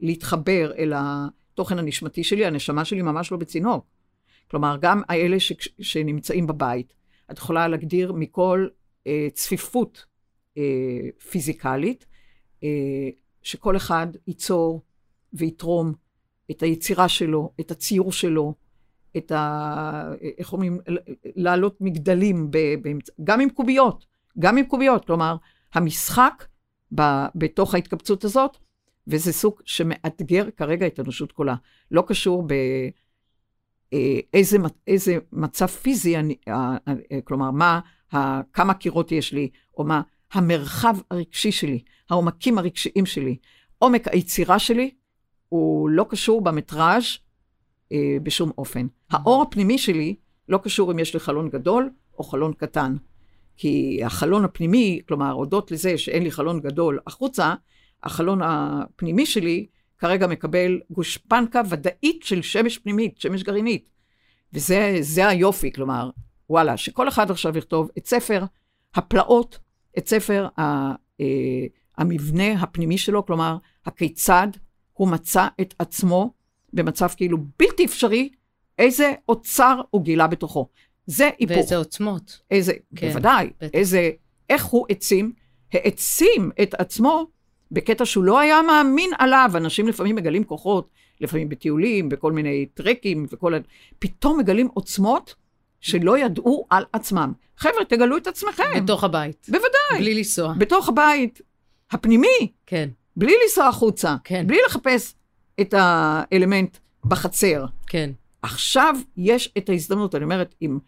להתחבר 0.00 0.72
אל 0.78 0.92
התוכן 0.96 1.78
הנשמתי 1.78 2.24
שלי, 2.24 2.46
הנשמה 2.46 2.84
שלי 2.84 3.02
ממש 3.02 3.32
לא 3.32 3.38
בצינוק. 3.38 3.99
כלומר, 4.50 4.76
גם 4.80 5.02
האלה 5.08 5.40
ש, 5.40 5.52
שנמצאים 5.80 6.46
בבית, 6.46 6.94
את 7.30 7.38
יכולה 7.38 7.68
להגדיר 7.68 8.12
מכל 8.12 8.68
אה, 9.06 9.28
צפיפות 9.32 10.04
אה, 10.58 10.62
פיזיקלית, 11.30 12.06
אה, 12.64 13.08
שכל 13.42 13.76
אחד 13.76 14.06
ייצור 14.26 14.82
ויתרום 15.32 15.92
את 16.50 16.62
היצירה 16.62 17.08
שלו, 17.08 17.52
את 17.60 17.70
הציור 17.70 18.12
שלו, 18.12 18.54
את 19.16 19.32
ה... 19.32 20.12
איך 20.38 20.52
אומרים? 20.52 20.78
לעלות 21.36 21.80
מגדלים, 21.80 22.50
ב, 22.50 22.58
באמצע, 22.82 23.12
גם 23.24 23.40
עם 23.40 23.50
קוביות, 23.50 24.06
גם 24.38 24.56
עם 24.56 24.64
קוביות. 24.64 25.04
כלומר, 25.04 25.36
המשחק 25.74 26.44
ב, 26.94 27.02
בתוך 27.34 27.74
ההתקבצות 27.74 28.24
הזאת 28.24 28.56
וזה 29.06 29.32
סוג 29.32 29.60
שמאתגר 29.64 30.50
כרגע 30.56 30.86
את 30.86 30.98
האנושות 30.98 31.32
כולה. 31.32 31.54
לא 31.90 32.04
קשור 32.06 32.42
באיזה 32.42 32.90
אה, 33.92 34.18
איזה 34.86 35.18
מצב 35.32 35.66
פיזי, 35.66 36.16
אני, 36.16 36.36
אה, 36.48 36.76
אה, 36.88 37.20
כלומר, 37.24 37.50
מה, 37.50 37.80
כמה 38.52 38.74
קירות 38.74 39.12
יש 39.12 39.32
לי, 39.32 39.50
או 39.78 39.84
מה 39.84 40.02
המרחב 40.32 40.96
הרגשי 41.10 41.52
שלי, 41.52 41.82
העומקים 42.10 42.58
הרגשיים 42.58 43.06
שלי. 43.06 43.36
עומק 43.78 44.08
היצירה 44.08 44.58
שלי 44.58 44.90
הוא 45.48 45.90
לא 45.90 46.06
קשור 46.10 46.40
במטראז' 46.40 47.04
אה, 47.92 48.16
בשום 48.22 48.50
אופן. 48.58 48.86
האור 49.10 49.42
הפנימי 49.42 49.78
שלי 49.78 50.16
לא 50.48 50.58
קשור 50.58 50.92
אם 50.92 50.98
יש 50.98 51.14
לי 51.14 51.20
חלון 51.20 51.48
גדול 51.48 51.90
או 52.18 52.24
חלון 52.24 52.52
קטן. 52.52 52.96
כי 53.56 54.00
החלון 54.04 54.44
הפנימי, 54.44 55.00
כלומר, 55.08 55.30
הודות 55.30 55.70
לזה 55.70 55.98
שאין 55.98 56.22
לי 56.22 56.30
חלון 56.30 56.60
גדול 56.60 56.98
החוצה, 57.06 57.54
החלון 58.02 58.40
הפנימי 58.42 59.26
שלי 59.26 59.66
כרגע 60.00 60.26
מקבל 60.26 60.80
גושפנקה 60.90 61.62
ודאית 61.68 62.22
של 62.22 62.42
שמש 62.42 62.78
פנימית, 62.78 63.20
שמש 63.20 63.42
גרעינית. 63.42 63.90
וזה 64.52 65.28
היופי, 65.28 65.72
כלומר, 65.72 66.10
וואלה, 66.50 66.76
שכל 66.76 67.08
אחד 67.08 67.30
עכשיו 67.30 67.58
יכתוב 67.58 67.90
את 67.98 68.06
ספר 68.06 68.44
הפלאות, 68.94 69.58
את 69.98 70.08
ספר 70.08 70.48
ה, 70.58 70.62
אה, 71.20 71.66
המבנה 71.98 72.52
הפנימי 72.52 72.98
שלו, 72.98 73.26
כלומר, 73.26 73.56
הכיצד 73.86 74.48
הוא 74.92 75.08
מצא 75.08 75.48
את 75.60 75.74
עצמו 75.78 76.32
במצב 76.72 77.08
כאילו 77.16 77.38
בלתי 77.58 77.84
אפשרי, 77.84 78.30
איזה 78.78 79.12
אוצר 79.28 79.80
הוא 79.90 80.02
גילה 80.02 80.26
בתוכו. 80.26 80.68
זה 81.06 81.30
היפוך. 81.38 81.56
ואיזה 81.56 81.76
עוצמות. 81.76 82.40
איזה, 82.50 82.72
כן, 82.96 83.08
בוודאי, 83.08 83.50
בטח. 83.56 83.66
איזה, 83.74 84.10
איך 84.50 84.64
הוא 84.64 84.86
העצים, 84.88 85.32
העצים 85.72 86.50
את 86.62 86.74
עצמו 86.74 87.26
בקטע 87.72 88.04
שהוא 88.04 88.24
לא 88.24 88.38
היה 88.38 88.62
מאמין 88.62 89.10
עליו. 89.18 89.50
אנשים 89.54 89.88
לפעמים 89.88 90.16
מגלים 90.16 90.44
כוחות, 90.44 90.88
לפעמים 91.20 91.48
בטיולים, 91.48 92.08
בכל 92.08 92.32
מיני 92.32 92.66
טרקים 92.74 93.26
וכל 93.30 93.54
ה... 93.54 93.58
פתאום 93.98 94.38
מגלים 94.38 94.68
עוצמות 94.74 95.34
שלא 95.80 96.18
ידעו 96.18 96.66
על 96.70 96.84
עצמם. 96.92 97.32
חבר'ה, 97.56 97.84
תגלו 97.88 98.16
את 98.16 98.26
עצמכם. 98.26 98.84
בתוך 98.84 99.04
הבית. 99.04 99.46
בוודאי. 99.48 99.98
בלי 99.98 100.14
לנסוע. 100.14 100.54
בתוך 100.58 100.88
הבית 100.88 101.40
הפנימי. 101.90 102.52
כן. 102.66 102.88
בלי 103.16 103.34
לנסוע 103.42 103.66
החוצה. 103.66 104.16
כן. 104.24 104.46
בלי 104.46 104.58
לחפש 104.66 105.14
את 105.60 105.74
האלמנט 105.78 106.76
בחצר. 107.04 107.64
כן. 107.86 108.10
עכשיו 108.42 108.96
יש 109.16 109.52
את 109.58 109.68
ההזדמנות, 109.68 110.14
אני 110.14 110.24
אומרת, 110.24 110.54
אם 110.62 110.78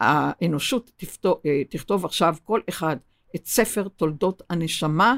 האנושות 0.00 0.90
תכתוב, 0.96 1.40
אה, 1.46 1.62
תכתוב 1.70 2.04
עכשיו 2.04 2.34
כל 2.44 2.60
אחד 2.68 2.96
את 3.36 3.46
ספר 3.46 3.88
תולדות 3.88 4.42
הנשמה, 4.50 5.16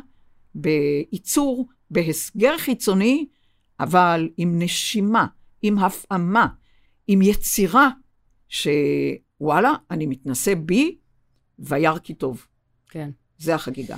בייצור, 0.54 1.68
בהסגר 1.90 2.58
חיצוני, 2.58 3.26
אבל 3.80 4.28
עם 4.36 4.62
נשימה, 4.62 5.26
עם 5.62 5.78
הפעמה, 5.78 6.46
עם 7.06 7.22
יצירה, 7.22 7.90
שוואלה, 8.48 9.74
אני 9.90 10.06
מתנשא 10.06 10.54
בי, 10.54 10.96
וירא 11.58 11.98
כי 11.98 12.14
טוב. 12.14 12.46
כן. 12.90 13.10
זה 13.38 13.54
החגיגה. 13.54 13.96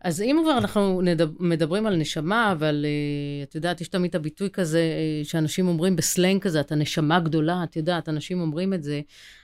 אז 0.00 0.20
אם 0.20 0.40
כבר 0.42 0.58
אנחנו 0.58 1.02
מדברים 1.40 1.86
על 1.86 1.96
נשמה, 1.96 2.52
אבל 2.52 2.84
uh, 2.84 3.48
את 3.48 3.54
יודעת, 3.54 3.80
יש 3.80 3.88
תמיד 3.88 4.08
את 4.08 4.14
הביטוי 4.14 4.50
כזה, 4.52 4.92
uh, 5.22 5.28
שאנשים 5.28 5.68
אומרים 5.68 5.96
בסלנג 5.96 6.42
כזה, 6.42 6.60
אתה 6.60 6.74
נשמה 6.74 7.20
גדולה, 7.20 7.64
את 7.64 7.76
יודעת, 7.76 8.08
אנשים 8.08 8.40
אומרים 8.40 8.74
את 8.74 8.82
זה. 8.82 9.00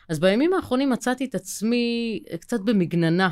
אז 0.08 0.20
בימים 0.20 0.52
האחרונים 0.52 0.90
מצאתי 0.90 1.24
את 1.24 1.34
עצמי 1.34 2.22
קצת 2.40 2.60
במגננה. 2.60 3.28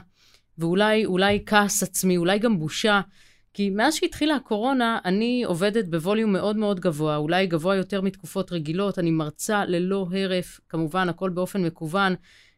ואולי 0.60 1.42
כעס 1.46 1.82
עצמי, 1.82 2.16
אולי 2.16 2.38
גם 2.38 2.58
בושה. 2.58 3.00
כי 3.54 3.70
מאז 3.70 3.94
שהתחילה 3.94 4.34
הקורונה, 4.34 4.98
אני 5.04 5.44
עובדת 5.44 5.88
בווליום 5.88 6.32
מאוד 6.32 6.56
מאוד 6.56 6.80
גבוה, 6.80 7.16
אולי 7.16 7.46
גבוה 7.46 7.76
יותר 7.76 8.00
מתקופות 8.00 8.52
רגילות, 8.52 8.98
אני 8.98 9.10
מרצה 9.10 9.64
ללא 9.64 10.06
הרף, 10.12 10.60
כמובן, 10.68 11.08
הכל 11.08 11.30
באופן 11.30 11.62
מקוון, 11.62 12.14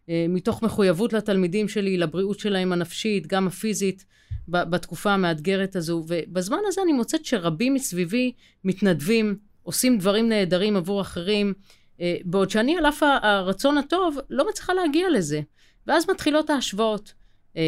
אה, 0.09 0.27
מתוך 0.29 0.63
מחויבות 0.63 1.13
לתלמידים 1.13 1.69
שלי, 1.69 1.97
לבריאות 1.97 2.39
שלהם 2.39 2.73
הנפשית, 2.73 3.27
גם 3.27 3.47
הפיזית, 3.47 4.05
בתקופה 4.49 5.13
המאתגרת 5.13 5.77
הזו. 5.77 6.05
ובזמן 6.09 6.59
הזה 6.67 6.83
אני 6.83 6.93
מוצאת 6.93 7.25
שרבים 7.25 7.75
מסביבי 7.75 8.33
מתנדבים, 8.65 9.37
עושים 9.63 9.99
דברים 9.99 10.29
נהדרים 10.29 10.77
עבור 10.77 11.01
אחרים, 11.01 11.55
אה, 12.01 12.17
בעוד 12.25 12.51
שאני, 12.51 12.77
על 12.77 12.87
אף 12.87 13.03
הרצון 13.23 13.79
הטוב, 13.79 14.19
לא 14.31 14.49
מצליחה 14.49 14.75
להגיע 14.75 15.11
לזה. 15.11 15.41
ואז 15.87 16.11
מתחילות 16.11 16.51
ההשוואות. 16.51 17.13
אה, 17.57 17.63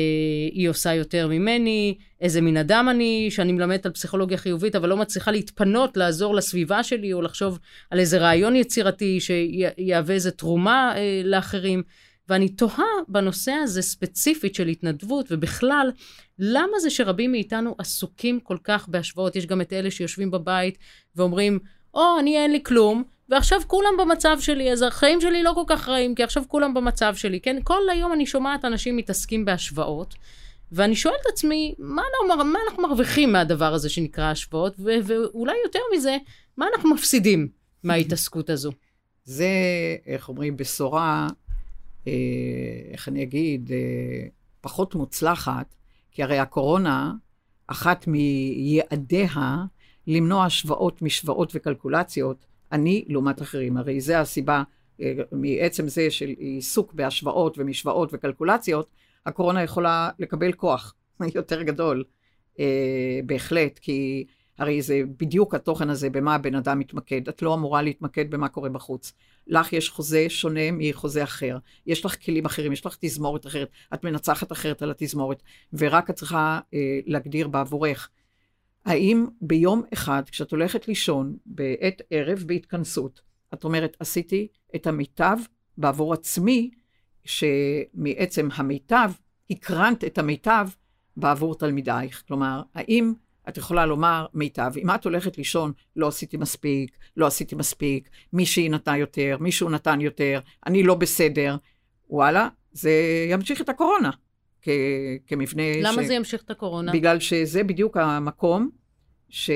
היא 0.52 0.68
עושה 0.68 0.94
יותר 0.94 1.28
ממני, 1.28 1.94
איזה 2.20 2.40
מין 2.40 2.56
אדם 2.56 2.88
אני, 2.90 3.28
שאני 3.30 3.52
מלמדת 3.52 3.86
על 3.86 3.92
פסיכולוגיה 3.92 4.38
חיובית, 4.38 4.76
אבל 4.76 4.88
לא 4.88 4.96
מצליחה 4.96 5.30
להתפנות, 5.30 5.96
לעזור 5.96 6.34
לסביבה 6.34 6.82
שלי, 6.82 7.12
או 7.12 7.22
לחשוב 7.22 7.58
על 7.90 7.98
איזה 7.98 8.18
רעיון 8.18 8.56
יצירתי 8.56 9.20
שיהווה 9.20 10.14
איזה 10.14 10.30
תרומה 10.30 10.92
אה, 10.96 11.20
לאחרים. 11.24 11.82
ואני 12.28 12.48
תוהה 12.48 12.84
בנושא 13.08 13.52
הזה 13.52 13.82
ספציפית 13.82 14.54
של 14.54 14.68
התנדבות, 14.68 15.26
ובכלל, 15.30 15.90
למה 16.38 16.78
זה 16.80 16.90
שרבים 16.90 17.32
מאיתנו 17.32 17.74
עסוקים 17.78 18.40
כל 18.40 18.56
כך 18.64 18.88
בהשוואות? 18.88 19.36
יש 19.36 19.46
גם 19.46 19.60
את 19.60 19.72
אלה 19.72 19.90
שיושבים 19.90 20.30
בבית 20.30 20.78
ואומרים, 21.16 21.58
או, 21.94 22.00
oh, 22.00 22.20
אני 22.20 22.36
אין 22.36 22.52
לי 22.52 22.60
כלום, 22.62 23.04
ועכשיו 23.34 23.60
כולם 23.66 23.94
במצב 23.98 24.36
שלי, 24.40 24.72
אז 24.72 24.82
החיים 24.82 25.20
שלי 25.20 25.42
לא 25.42 25.52
כל 25.54 25.62
כך 25.66 25.88
רעים, 25.88 26.14
כי 26.14 26.22
עכשיו 26.22 26.42
כולם 26.48 26.74
במצב 26.74 27.14
שלי, 27.14 27.40
כן? 27.40 27.56
כל 27.64 27.80
היום 27.92 28.12
אני 28.12 28.26
שומעת 28.26 28.64
אנשים 28.64 28.96
מתעסקים 28.96 29.44
בהשוואות, 29.44 30.14
ואני 30.72 30.96
שואלת 30.96 31.20
את 31.20 31.26
עצמי, 31.26 31.74
מה, 31.78 32.02
לא, 32.28 32.44
מה 32.44 32.58
אנחנו 32.68 32.82
מרוויחים 32.82 33.32
מהדבר 33.32 33.74
הזה 33.74 33.88
שנקרא 33.88 34.24
השוואות, 34.24 34.74
ו- 34.78 34.98
ואולי 35.04 35.52
יותר 35.64 35.78
מזה, 35.94 36.16
מה 36.56 36.66
אנחנו 36.74 36.94
מפסידים 36.94 37.48
מההתעסקות 37.82 38.50
הזו? 38.50 38.72
זה, 39.24 39.48
איך 40.06 40.28
אומרים, 40.28 40.56
בשורה, 40.56 41.28
אה, 42.06 42.12
איך 42.92 43.08
אני 43.08 43.22
אגיד, 43.22 43.70
אה, 43.72 44.28
פחות 44.60 44.94
מוצלחת, 44.94 45.74
כי 46.12 46.22
הרי 46.22 46.38
הקורונה, 46.38 47.12
אחת 47.66 48.06
מיעדיה, 48.06 49.64
למנוע 50.06 50.44
השוואות 50.44 51.02
משוואות 51.02 51.52
וקלקולציות, 51.54 52.46
אני 52.74 53.04
לעומת 53.08 53.42
אחרים. 53.42 53.76
הרי 53.76 54.00
זה 54.00 54.20
הסיבה, 54.20 54.62
אה, 55.00 55.12
מעצם 55.32 55.88
זה 55.88 56.10
של 56.10 56.28
עיסוק 56.38 56.92
בהשוואות 56.92 57.58
ומשוואות 57.58 58.10
וקלקולציות, 58.12 58.88
הקורונה 59.26 59.62
יכולה 59.62 60.10
לקבל 60.18 60.52
כוח 60.52 60.94
יותר 61.34 61.62
גדול, 61.62 62.04
אה, 62.60 63.20
בהחלט, 63.26 63.78
כי 63.78 64.24
הרי 64.58 64.82
זה 64.82 65.02
בדיוק 65.18 65.54
התוכן 65.54 65.90
הזה, 65.90 66.10
במה 66.10 66.34
הבן 66.34 66.54
אדם 66.54 66.78
מתמקד. 66.78 67.28
את 67.28 67.42
לא 67.42 67.54
אמורה 67.54 67.82
להתמקד 67.82 68.30
במה 68.30 68.48
קורה 68.48 68.68
בחוץ. 68.68 69.12
לך 69.46 69.72
יש 69.72 69.90
חוזה 69.90 70.26
שונה 70.28 70.70
מחוזה 70.72 71.24
אחר. 71.24 71.58
יש 71.86 72.04
לך 72.04 72.24
כלים 72.24 72.44
אחרים, 72.44 72.72
יש 72.72 72.86
לך 72.86 72.96
תזמורת 73.00 73.46
אחרת. 73.46 73.68
את 73.94 74.04
מנצחת 74.04 74.52
אחרת 74.52 74.82
על 74.82 74.90
התזמורת, 74.90 75.42
ורק 75.72 76.10
את 76.10 76.14
צריכה 76.14 76.60
אה, 76.74 77.00
להגדיר 77.06 77.48
בעבורך. 77.48 78.10
האם 78.84 79.26
ביום 79.40 79.82
אחד, 79.92 80.22
כשאת 80.30 80.50
הולכת 80.50 80.88
לישון, 80.88 81.36
בעת 81.46 82.02
ערב, 82.10 82.44
בהתכנסות, 82.46 83.20
את 83.54 83.64
אומרת, 83.64 83.96
עשיתי 84.00 84.48
את 84.74 84.86
המיטב 84.86 85.36
בעבור 85.78 86.12
עצמי, 86.12 86.70
שמעצם 87.24 88.48
המיטב, 88.54 89.10
הקרנת 89.50 90.04
את 90.04 90.18
המיטב 90.18 90.68
בעבור 91.16 91.54
תלמידייך. 91.54 92.22
כלומר, 92.28 92.62
האם 92.74 93.12
את 93.48 93.56
יכולה 93.56 93.86
לומר 93.86 94.26
מיטב, 94.34 94.72
אם 94.82 94.90
את 94.90 95.04
הולכת 95.04 95.38
לישון, 95.38 95.72
לא 95.96 96.08
עשיתי 96.08 96.36
מספיק, 96.36 96.98
לא 97.16 97.26
עשיתי 97.26 97.54
מספיק, 97.54 98.10
מישהי 98.32 98.68
נתנה 98.68 98.98
יותר, 98.98 99.36
מישהו 99.40 99.70
נתן 99.70 100.00
יותר, 100.00 100.40
אני 100.66 100.82
לא 100.82 100.94
בסדר, 100.94 101.56
וואלה, 102.10 102.48
זה 102.72 102.90
ימשיך 103.30 103.60
את 103.60 103.68
הקורונה. 103.68 104.10
כ- 104.64 105.26
כמבנה 105.26 105.62
למה 105.82 106.02
ש... 106.02 106.06
זה 106.06 106.14
ימשיך 106.14 106.42
את 106.42 106.50
הקורונה? 106.50 106.92
בגלל 106.92 107.20
שזה 107.20 107.64
בדיוק 107.64 107.96
המקום 107.96 108.70
ש... 109.28 109.50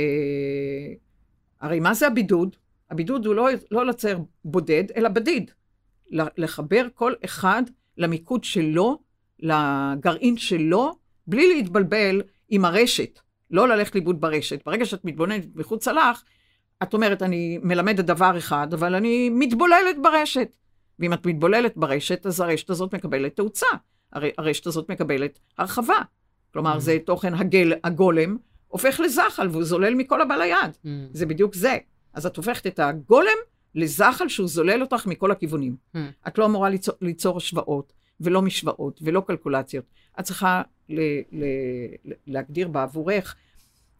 הרי 1.61 1.81
מה 1.81 1.94
זה 1.94 2.07
הבידוד? 2.07 2.57
הבידוד 2.90 3.27
הוא 3.27 3.35
לא, 3.35 3.49
לא 3.71 3.87
לצייר 3.87 4.18
בודד, 4.44 4.85
אלא 4.97 5.09
בדיד. 5.09 5.51
לחבר 6.11 6.87
כל 6.94 7.12
אחד 7.25 7.62
למיקוד 7.97 8.44
שלו, 8.44 8.99
לגרעין 9.38 10.37
שלו, 10.37 10.99
בלי 11.27 11.55
להתבלבל 11.55 12.23
עם 12.49 12.64
הרשת. 12.64 13.18
לא 13.51 13.68
ללכת 13.68 13.94
לאיבוד 13.94 14.21
ברשת. 14.21 14.64
ברגע 14.66 14.85
שאת 14.85 15.05
מתבוננת 15.05 15.47
מחוצה 15.55 15.92
לך, 15.92 16.23
את 16.83 16.94
אומרת, 16.94 17.23
אני 17.23 17.59
מלמדת 17.62 18.05
דבר 18.05 18.38
אחד, 18.38 18.75
אבל 18.75 18.94
אני 18.94 19.31
מתבוללת 19.31 20.03
ברשת. 20.03 20.49
ואם 20.99 21.12
את 21.12 21.27
מתבוללת 21.27 21.77
ברשת, 21.77 22.27
אז 22.27 22.40
הרשת 22.40 22.71
הזאת 22.71 22.94
מקבלת 22.94 23.37
תאוצה. 23.37 23.66
הר, 24.12 24.23
הרשת 24.38 24.66
הזאת 24.66 24.90
מקבלת 24.90 25.38
הרחבה. 25.59 25.99
כלומר, 26.53 26.77
mm. 26.77 26.81
זה 26.81 26.99
תוכן 27.05 27.35
הגל, 27.35 27.73
הגולם, 27.85 28.37
הופך 28.68 29.01
לזחל, 29.01 29.49
והוא 29.49 29.64
זולל 29.64 29.94
מכל 29.94 30.21
הבא 30.23 30.37
ליד. 30.37 30.77
Mm. 30.85 30.88
זה 31.12 31.27
בדיוק 31.27 31.55
זה. 31.55 31.77
אז 32.12 32.27
את 32.27 32.37
הופכת 32.37 32.66
את 32.66 32.79
הגולם 32.79 33.37
לזחל 33.75 34.29
שהוא 34.29 34.49
זולל 34.49 34.83
אותך 34.83 35.07
מכל 35.07 35.31
הכיוונים. 35.31 35.77
Mm. 35.94 35.99
את 36.29 36.38
לא 36.38 36.47
אמורה 36.47 36.68
ליצור, 36.68 36.94
ליצור 37.01 37.37
השוואות, 37.37 37.92
ולא 38.21 38.42
משוואות, 38.42 39.01
ולא 39.03 39.21
קלקולציות. 39.21 39.85
את 40.21 40.25
צריכה 40.25 40.62
ל, 40.88 41.01
ל, 41.33 41.44
ל, 42.05 42.12
להגדיר 42.27 42.68
בעבורך, 42.68 43.37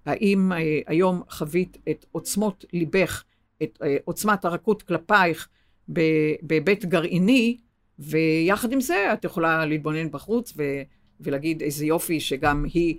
האם 0.07 0.53
אה, 0.53 0.81
היום 0.87 1.23
חווית 1.31 1.77
את 1.91 2.07
עוצמות 2.13 2.65
ליבך, 2.73 3.25
את 3.63 3.79
אה, 3.83 3.97
עוצמת 4.05 4.45
הרכות 4.45 4.83
כלפייך 4.83 5.49
בהיבט 6.43 6.85
גרעיני, 6.85 7.57
ויחד 7.99 8.73
עם 8.73 8.81
זה 8.81 9.13
את 9.13 9.25
יכולה 9.25 9.67
להתבונן 9.67 10.11
בחוץ 10.11 10.53
ו, 10.57 10.63
ולהגיד 11.21 11.63
איזה 11.63 11.87
יופי 11.87 12.21
שגם 12.21 12.65
היא... 12.65 12.99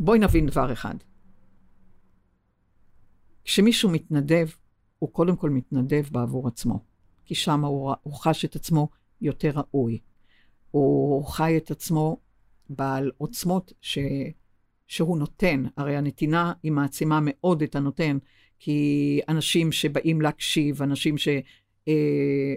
בואי 0.00 0.18
נבין 0.18 0.46
דבר 0.46 0.72
אחד. 0.72 0.94
כשמישהו 3.44 3.90
מתנדב, 3.90 4.48
הוא 4.98 5.12
קודם 5.12 5.36
כל 5.36 5.50
מתנדב 5.50 6.04
בעבור 6.10 6.48
עצמו, 6.48 6.84
כי 7.24 7.34
שם 7.34 7.64
הוא, 7.64 7.94
הוא 8.02 8.14
חש 8.14 8.44
את 8.44 8.56
עצמו 8.56 8.88
יותר 9.20 9.52
ראוי. 9.54 9.98
הוא 10.70 11.24
חי 11.24 11.56
את 11.56 11.70
עצמו 11.70 12.20
בעל 12.68 13.10
עוצמות 13.18 13.72
ש, 13.80 13.98
שהוא 14.86 15.18
נותן. 15.18 15.64
הרי 15.76 15.96
הנתינה 15.96 16.52
היא 16.62 16.72
מעצימה 16.72 17.18
מאוד 17.22 17.62
את 17.62 17.76
הנותן, 17.76 18.18
כי 18.58 19.20
אנשים 19.28 19.72
שבאים 19.72 20.20
להקשיב, 20.20 20.82
אנשים 20.82 21.18
ש, 21.18 21.28
אה, 21.88 22.54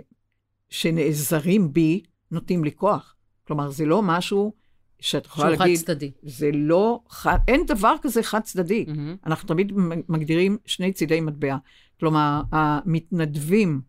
שנעזרים 0.69 1.73
בי, 1.73 2.01
נותנים 2.31 2.63
לי 2.63 2.71
כוח. 2.71 3.15
כלומר, 3.47 3.69
זה 3.69 3.85
לא 3.85 4.01
משהו 4.01 4.53
שאת 4.99 5.25
יכולה 5.25 5.49
להגיד... 5.49 5.75
שהוא 5.75 5.87
חד 5.87 5.93
צדדי. 5.93 6.11
זה 6.21 6.49
לא, 6.53 6.99
אין 7.47 7.65
דבר 7.65 7.95
כזה 8.01 8.23
חד 8.23 8.39
צדדי. 8.39 8.85
Mm-hmm. 8.87 9.25
אנחנו 9.25 9.47
תמיד 9.47 9.71
מגדירים 10.09 10.57
שני 10.65 10.93
צידי 10.93 11.21
מטבע. 11.21 11.57
כלומר, 11.99 12.41
המתנדבים 12.51 13.81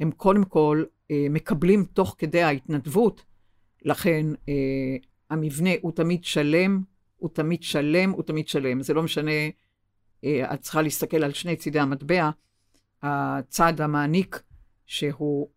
הם 0.00 0.10
קודם 0.10 0.44
כל 0.44 0.84
אה, 1.10 1.26
מקבלים 1.30 1.84
תוך 1.84 2.14
כדי 2.18 2.42
ההתנדבות, 2.42 3.24
לכן 3.82 4.26
אה, 4.48 4.96
המבנה 5.30 5.70
הוא 5.80 5.92
תמיד 5.92 6.24
שלם, 6.24 6.82
הוא 7.16 7.30
תמיד 7.32 7.62
שלם, 7.62 8.10
הוא 8.10 8.22
תמיד 8.22 8.48
שלם. 8.48 8.82
זה 8.82 8.94
לא 8.94 9.02
משנה, 9.02 9.30
אה, 10.24 10.54
את 10.54 10.60
צריכה 10.60 10.82
להסתכל 10.82 11.24
על 11.24 11.32
שני 11.32 11.56
צידי 11.56 11.78
המטבע. 11.78 12.30
הצד 13.02 13.80
המעניק, 13.80 14.42
שהוא 14.86 15.48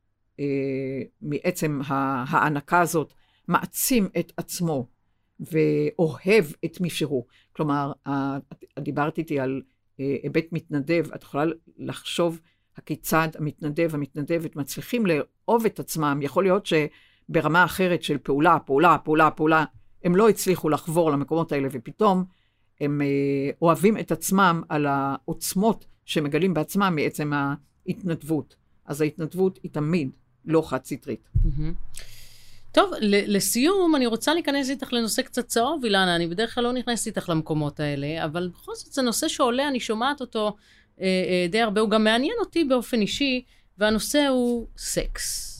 מעצם 1.21 1.81
ההענקה 1.87 2.81
הזאת, 2.81 3.13
מעצים 3.47 4.07
את 4.19 4.31
עצמו 4.37 4.87
ואוהב 5.39 6.45
את 6.65 6.81
מי 6.81 6.89
שהוא. 6.89 7.25
כלומר, 7.53 7.91
דיברת 8.79 9.17
איתי 9.17 9.39
על 9.39 9.61
אה, 9.99 10.15
היבט 10.23 10.45
מתנדב, 10.51 11.05
את 11.15 11.23
יכולה 11.23 11.51
לחשוב 11.77 12.39
הכיצד 12.77 13.27
המתנדב, 13.35 13.89
המתנדבת 13.93 14.55
מצליחים 14.55 15.05
לאהוב 15.05 15.65
את 15.65 15.79
עצמם. 15.79 16.19
יכול 16.21 16.43
להיות 16.43 16.65
שברמה 16.65 17.65
אחרת 17.65 18.03
של 18.03 18.17
פעולה, 18.17 18.59
פעולה, 18.59 18.97
פעולה, 18.97 19.31
פעולה, 19.31 19.65
הם 20.03 20.15
לא 20.15 20.29
הצליחו 20.29 20.69
לחבור 20.69 21.11
למקומות 21.11 21.51
האלה, 21.51 21.67
ופתאום 21.71 22.23
הם 22.81 23.01
אה, 23.01 23.07
אוהבים 23.61 23.97
את 23.97 24.11
עצמם 24.11 24.61
על 24.69 24.85
העוצמות 24.85 25.85
שמגלים 26.05 26.53
בעצמם 26.53 26.93
מעצם 26.95 27.31
ההתנדבות. 27.33 28.55
אז 28.85 29.01
ההתנדבות 29.01 29.59
היא 29.63 29.71
תמיד 29.71 30.09
לא 30.45 30.69
חד-סטרית. 30.69 31.19
Mm-hmm. 31.35 31.99
טוב, 32.71 32.91
לסיום, 33.01 33.95
אני 33.95 34.05
רוצה 34.05 34.33
להיכנס 34.33 34.69
איתך 34.69 34.93
לנושא 34.93 35.21
קצת 35.21 35.47
צהוב, 35.47 35.83
אילנה, 35.83 36.15
אני 36.15 36.27
בדרך 36.27 36.55
כלל 36.55 36.63
לא 36.63 36.73
נכנסת 36.73 37.07
איתך 37.07 37.29
למקומות 37.29 37.79
האלה, 37.79 38.25
אבל 38.25 38.49
בכל 38.53 38.75
זאת 38.75 38.93
זה 38.93 39.01
נושא 39.01 39.27
שעולה, 39.27 39.67
אני 39.67 39.79
שומעת 39.79 40.21
אותו 40.21 40.55
אה, 41.01 41.05
אה, 41.05 41.47
די 41.49 41.61
הרבה, 41.61 41.81
הוא 41.81 41.89
גם 41.89 42.03
מעניין 42.03 42.35
אותי 42.39 42.63
באופן 42.63 43.01
אישי, 43.01 43.41
והנושא 43.77 44.27
הוא 44.27 44.67
סקס. 44.77 45.51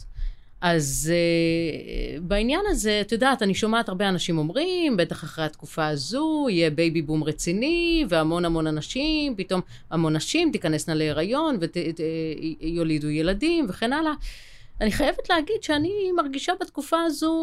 אז 0.61 1.13
אה, 1.13 2.21
בעניין 2.21 2.61
הזה, 2.69 3.01
את 3.01 3.11
יודעת, 3.11 3.41
אני 3.41 3.53
שומעת 3.53 3.89
הרבה 3.89 4.09
אנשים 4.09 4.37
אומרים, 4.37 4.97
בטח 4.97 5.23
אחרי 5.23 5.45
התקופה 5.45 5.87
הזו, 5.87 6.47
יהיה 6.49 6.69
בייבי 6.69 7.01
בום 7.01 7.23
רציני, 7.23 8.05
והמון 8.09 8.45
המון 8.45 8.67
אנשים, 8.67 9.35
פתאום 9.35 9.61
המון 9.91 10.15
נשים 10.15 10.51
תיכנסנה 10.51 10.93
להיריון 10.95 11.57
ויולידו 12.61 13.09
ילדים 13.09 13.65
וכן 13.69 13.93
הלאה. 13.93 14.13
אני 14.81 14.91
חייבת 14.91 15.29
להגיד 15.29 15.63
שאני 15.63 16.11
מרגישה 16.15 16.53
בתקופה 16.61 16.97
הזו 17.05 17.33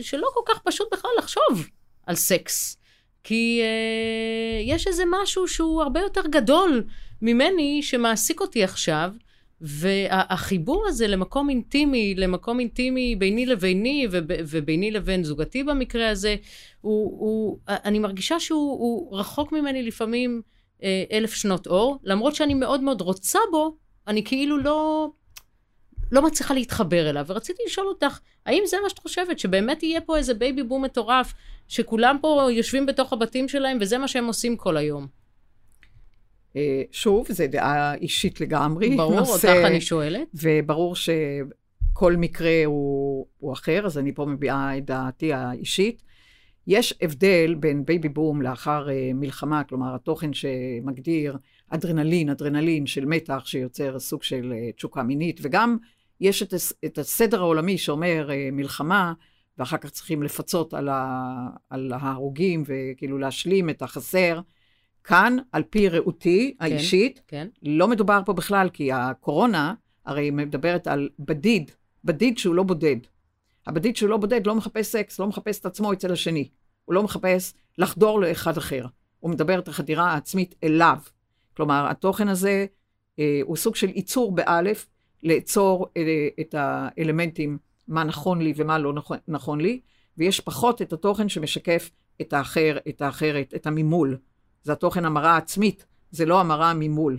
שלא 0.00 0.28
כל 0.34 0.40
כך 0.46 0.58
פשוט 0.58 0.88
בכלל 0.92 1.10
לחשוב 1.18 1.68
על 2.06 2.14
סקס. 2.14 2.78
כי 3.24 3.62
אה, 3.62 4.70
יש 4.70 4.86
איזה 4.86 5.02
משהו 5.22 5.48
שהוא 5.48 5.82
הרבה 5.82 6.00
יותר 6.00 6.26
גדול 6.26 6.84
ממני 7.22 7.82
שמעסיק 7.82 8.40
אותי 8.40 8.64
עכשיו, 8.64 9.10
והחיבור 9.60 10.84
הזה 10.88 11.06
למקום 11.06 11.50
אינטימי, 11.50 12.14
למקום 12.14 12.60
אינטימי 12.60 13.16
ביני 13.16 13.46
לביני 13.46 14.06
וב, 14.10 14.24
וביני 14.28 14.90
לבין 14.90 15.24
זוגתי 15.24 15.64
במקרה 15.64 16.10
הזה, 16.10 16.36
הוא, 16.80 17.20
הוא, 17.20 17.58
אני 17.68 17.98
מרגישה 17.98 18.40
שהוא 18.40 19.18
רחוק 19.18 19.52
ממני 19.52 19.82
לפעמים 19.82 20.42
אה, 20.82 21.04
אלף 21.12 21.34
שנות 21.34 21.66
אור, 21.66 21.98
למרות 22.04 22.34
שאני 22.34 22.54
מאוד 22.54 22.82
מאוד 22.82 23.00
רוצה 23.00 23.38
בו, 23.50 23.76
אני 24.06 24.24
כאילו 24.24 24.58
לא, 24.58 25.08
לא 26.12 26.22
מצליחה 26.22 26.54
להתחבר 26.54 27.10
אליו, 27.10 27.24
ורציתי 27.28 27.62
לשאול 27.66 27.86
אותך, 27.86 28.18
האם 28.46 28.62
זה 28.66 28.76
מה 28.82 28.88
שאת 28.88 28.98
חושבת, 28.98 29.38
שבאמת 29.38 29.82
יהיה 29.82 30.00
פה 30.00 30.16
איזה 30.16 30.34
בייבי 30.34 30.62
בום 30.62 30.84
מטורף, 30.84 31.34
שכולם 31.68 32.16
פה 32.20 32.48
יושבים 32.52 32.86
בתוך 32.86 33.12
הבתים 33.12 33.48
שלהם, 33.48 33.78
וזה 33.80 33.98
מה 33.98 34.08
שהם 34.08 34.26
עושים 34.26 34.56
כל 34.56 34.76
היום? 34.76 35.06
אה, 36.56 36.82
שוב, 36.92 37.26
זו 37.32 37.44
דעה 37.50 37.94
אישית 37.94 38.40
לגמרי. 38.40 38.96
ברור, 38.96 39.14
נושא, 39.14 39.32
אותך 39.32 39.66
אני 39.66 39.80
שואלת. 39.80 40.28
וברור 40.34 40.94
שכל 40.96 42.16
מקרה 42.16 42.64
הוא, 42.64 43.26
הוא 43.38 43.52
אחר, 43.52 43.86
אז 43.86 43.98
אני 43.98 44.14
פה 44.14 44.26
מביעה 44.26 44.78
את 44.78 44.84
דעתי 44.84 45.32
האישית. 45.32 46.02
יש 46.66 46.94
הבדל 47.02 47.54
בין 47.54 47.84
בייבי 47.84 48.08
בום 48.08 48.42
לאחר 48.42 48.86
אה, 48.86 49.14
מלחמה, 49.14 49.64
כלומר, 49.64 49.94
התוכן 49.94 50.32
שמגדיר 50.32 51.36
אדרנלין, 51.68 52.28
אדרנלין 52.28 52.86
של 52.86 53.04
מתח 53.04 53.46
שיוצר 53.46 53.98
סוג 53.98 54.22
של 54.22 54.52
אה, 54.52 54.76
תשוקה 54.76 55.02
מינית, 55.02 55.40
וגם 55.42 55.76
יש 56.20 56.42
את, 56.42 56.54
את 56.84 56.98
הסדר 56.98 57.40
העולמי 57.40 57.78
שאומר 57.78 58.28
אה, 58.28 58.54
מלחמה, 58.54 59.12
ואחר 59.58 59.76
כך 59.76 59.90
צריכים 59.90 60.22
לפצות 60.22 60.74
על, 60.74 60.88
ה, 60.88 61.48
על 61.70 61.92
ההרוגים 62.00 62.64
וכאילו 62.66 63.18
להשלים 63.18 63.70
את 63.70 63.82
החסר. 63.82 64.40
כאן, 65.04 65.36
על 65.52 65.62
פי 65.62 65.88
ראותי 65.88 66.54
כן, 66.58 66.64
האישית, 66.64 67.20
כן. 67.28 67.48
לא 67.62 67.88
מדובר 67.88 68.20
פה 68.26 68.32
בכלל, 68.32 68.68
כי 68.72 68.92
הקורונה 68.92 69.74
הרי 70.06 70.30
מדברת 70.30 70.86
על 70.86 71.08
בדיד, 71.18 71.70
בדיד 72.04 72.38
שהוא 72.38 72.54
לא 72.54 72.62
בודד. 72.62 72.96
הבדיד 73.66 73.96
שהוא 73.96 74.10
לא 74.10 74.16
בודד 74.16 74.46
לא 74.46 74.54
מחפש 74.54 74.86
סקס, 74.86 75.18
לא 75.18 75.26
מחפש 75.26 75.60
את 75.60 75.66
עצמו 75.66 75.92
אצל 75.92 76.12
השני. 76.12 76.48
הוא 76.84 76.94
לא 76.94 77.02
מחפש 77.02 77.54
לחדור 77.78 78.20
לאחד 78.20 78.56
אחר. 78.56 78.86
הוא 79.20 79.30
מדבר 79.30 79.58
את 79.58 79.68
החדירה 79.68 80.12
העצמית 80.12 80.54
אליו. 80.64 80.98
כלומר, 81.56 81.86
התוכן 81.90 82.28
הזה 82.28 82.66
אה, 83.18 83.40
הוא 83.42 83.56
סוג 83.56 83.76
של 83.76 83.88
ייצור 83.88 84.34
באלף, 84.34 84.86
לעצור 85.22 85.86
אה, 85.96 86.28
את 86.40 86.54
האלמנטים, 86.58 87.58
מה 87.88 88.04
נכון 88.04 88.42
לי 88.42 88.52
ומה 88.56 88.78
לא 88.78 88.92
נכון, 88.92 89.18
נכון 89.28 89.60
לי, 89.60 89.80
ויש 90.18 90.40
פחות 90.40 90.82
את 90.82 90.92
התוכן 90.92 91.28
שמשקף 91.28 91.90
את 92.20 92.32
האחר, 92.32 92.78
את 92.88 93.02
האחרת, 93.02 93.54
את 93.54 93.66
הממול. 93.66 94.16
זה 94.62 94.72
התוכן 94.72 95.04
המראה 95.04 95.36
עצמית, 95.36 95.86
זה 96.10 96.26
לא 96.26 96.40
המראה 96.40 96.74
ממול. 96.74 97.18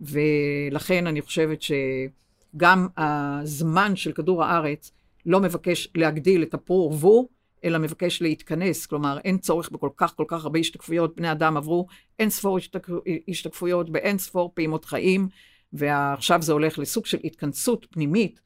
ולכן 0.00 1.06
אני 1.06 1.22
חושבת 1.22 1.62
שגם 1.62 2.88
הזמן 2.96 3.96
של 3.96 4.12
כדור 4.12 4.44
הארץ 4.44 4.92
לא 5.26 5.40
מבקש 5.40 5.88
להגדיל 5.94 6.42
את 6.42 6.54
הפרו 6.54 6.88
ורבו, 6.92 7.28
אלא 7.64 7.78
מבקש 7.78 8.22
להתכנס. 8.22 8.86
כלומר, 8.86 9.18
אין 9.18 9.38
צורך 9.38 9.70
בכל 9.70 9.90
כך 9.96 10.16
כל 10.16 10.24
כך 10.28 10.44
הרבה 10.44 10.58
השתקפויות. 10.58 11.16
בני 11.16 11.32
אדם 11.32 11.56
עברו 11.56 11.86
אין 12.18 12.30
ספור 12.30 12.56
השתק... 12.58 12.86
השתקפויות 13.28 13.90
באין 13.90 14.18
ספור 14.18 14.52
פעימות 14.54 14.84
חיים, 14.84 15.28
ועכשיו 15.74 16.42
זה 16.42 16.52
הולך 16.52 16.78
לסוג 16.78 17.06
של 17.06 17.18
התכנסות 17.24 17.86
פנימית, 17.90 18.40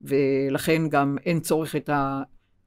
ולכן 0.00 0.88
גם 0.88 1.16
אין 1.26 1.40
צורך 1.40 1.76
את 1.76 1.88
ה... 1.88 2.22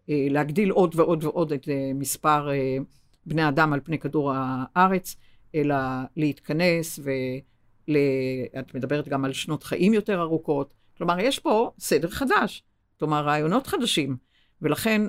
אה, 0.10 0.28
להגדיל 0.30 0.70
עוד 0.70 0.96
ועוד 0.96 1.24
ועוד 1.24 1.54
את 1.54 1.70
אה, 1.70 1.92
מספר 1.96 2.52
אה, 2.52 2.78
בני 3.26 3.48
אדם 3.48 3.74
על 3.74 3.80
פני 3.84 4.00
כדור 4.00 4.34
הארץ, 4.36 5.16
אלא 5.56 5.76
להתכנס, 6.16 7.00
ואת 7.04 8.76
מדברת 8.76 9.08
גם 9.08 9.26
על 9.26 9.34
שנות 9.34 9.64
חיים 9.64 9.94
יותר 9.94 10.22
ארוכות. 10.22 10.74
כלומר, 10.98 11.20
יש 11.20 11.40
פה 11.40 11.72
סדר 11.80 12.10
חדש, 12.10 12.64
כלומר, 13.00 13.26
רעיונות 13.26 13.68
חדשים. 13.68 14.18
ולכן 14.62 15.02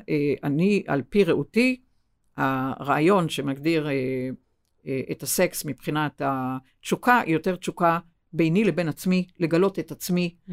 אני, 0.44 0.82
על 0.86 1.02
פי 1.08 1.24
ראותי, 1.24 1.80
הרעיון 2.36 3.28
שמגדיר 3.28 3.88
את 5.10 5.22
הסקס 5.22 5.64
מבחינת 5.64 6.22
התשוקה, 6.24 7.20
היא 7.20 7.32
יותר 7.32 7.56
תשוקה 7.56 7.98
ביני 8.32 8.64
לבין 8.64 8.88
עצמי, 8.88 9.26
לגלות 9.40 9.78
את 9.78 9.92
עצמי, 9.92 10.34
mm. 10.48 10.52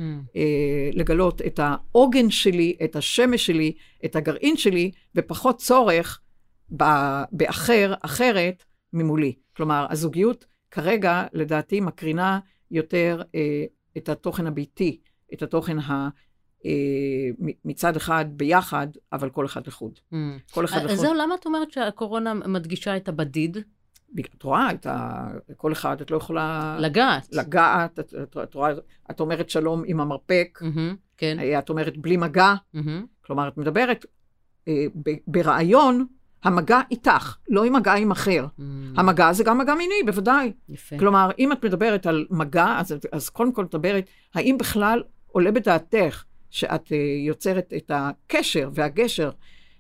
לגלות 0.94 1.42
את 1.42 1.60
העוגן 1.64 2.30
שלי, 2.30 2.78
את 2.84 2.96
השמש 2.96 3.46
שלי, 3.46 3.74
את 4.06 4.16
הגרעין 4.16 4.58
שלי, 4.58 4.92
ופחות 5.16 5.58
צורך 5.58 6.22
באחר, 7.32 7.94
אחרת, 8.02 8.64
ממולי. 8.94 9.34
כלומר, 9.56 9.88
הזוגיות 9.90 10.46
כרגע, 10.72 11.24
לדעתי, 11.34 11.80
מקרינה 11.80 12.40
יותר 12.72 13.22
את 13.98 14.10
התוכן 14.10 14.48
הביתי, 14.48 15.00
את 15.34 15.42
התוכן 15.42 15.80
ה... 15.80 16.10
אה, 16.66 17.46
מצד 17.66 17.96
אחד 17.96 18.26
ביחד, 18.30 18.88
אבל 19.14 19.30
כל 19.30 19.46
אחד 19.46 19.68
לחוד. 19.68 20.00
Mm. 20.14 20.16
כל 20.52 20.66
אחד 20.66 20.78
לחוד. 20.78 20.92
אז 20.92 21.00
זהו, 21.00 21.14
למה 21.14 21.36
את 21.36 21.46
אומרת 21.46 21.72
שהקורונה 21.72 22.34
מדגישה 22.34 22.98
את 22.98 23.10
הבדיד? 23.10 23.58
את 24.20 24.44
רואה 24.44 24.72
את 24.72 24.86
ה... 24.86 25.28
כל 25.58 25.72
אחד, 25.72 26.02
את 26.02 26.12
לא 26.12 26.18
יכולה... 26.18 26.76
לגעת. 26.80 27.28
לגעת, 27.32 28.00
את, 28.00 28.14
את, 28.24 28.38
את 28.44 28.54
רואה, 28.54 28.72
את 29.12 29.20
אומרת 29.20 29.50
שלום 29.50 29.84
עם 29.86 30.00
המרפק, 30.00 30.60
mm-hmm, 30.62 30.96
כן. 31.18 31.40
אה, 31.40 31.60
את 31.60 31.70
אומרת 31.70 31.98
בלי 31.98 32.18
מגע, 32.18 32.54
mm-hmm. 32.76 32.80
כלומר, 33.26 33.48
את 33.48 33.58
מדברת 33.58 34.06
אה, 34.68 34.86
ב, 35.04 35.12
ברעיון, 35.28 36.06
המגע 36.44 36.82
איתך, 36.92 37.38
לא 37.50 37.64
עם 37.64 37.74
מגע 37.74 37.94
עם 37.94 38.12
אחר. 38.12 38.46
Mm. 38.46 38.62
המגע 38.98 39.34
זה 39.34 39.44
גם 39.44 39.58
מגע 39.58 39.76
מיני, 39.76 40.04
בוודאי. 40.06 40.54
יפה. 40.70 40.98
כלומר, 40.98 41.30
אם 41.40 41.52
את 41.52 41.66
מדברת 41.66 42.06
על 42.06 42.26
מגע, 42.30 42.76
אז, 42.80 42.96
אז 43.12 43.30
קודם 43.30 43.52
כל 43.52 43.64
מדברת, 43.64 44.06
האם 44.34 44.58
בכלל 44.60 45.04
עולה 45.28 45.52
בדעתך 45.52 46.24
שאת 46.50 46.92
אה, 46.92 46.98
יוצרת 47.26 47.74
את 47.78 47.92
הקשר 47.94 48.70
והגשר 48.74 49.30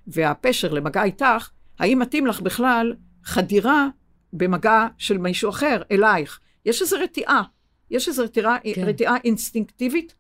והפשר 0.08 0.74
למגע 0.74 1.04
איתך, 1.04 1.50
האם 1.80 2.00
מתאים 2.00 2.28
לך 2.28 2.42
בכלל 2.42 2.96
חדירה 3.24 3.88
במגע 4.34 4.88
של 4.98 5.18
מישהו 5.18 5.50
אחר 5.50 5.82
אלייך? 5.92 6.40
יש 6.66 6.82
איזו 6.82 6.98
רתיעה, 7.00 7.44
יש 7.92 8.08
איזו 8.08 8.24
רתיעה, 8.24 8.58
כן. 8.76 8.84
רתיעה 8.84 9.16
אינסטינקטיבית 9.24 10.16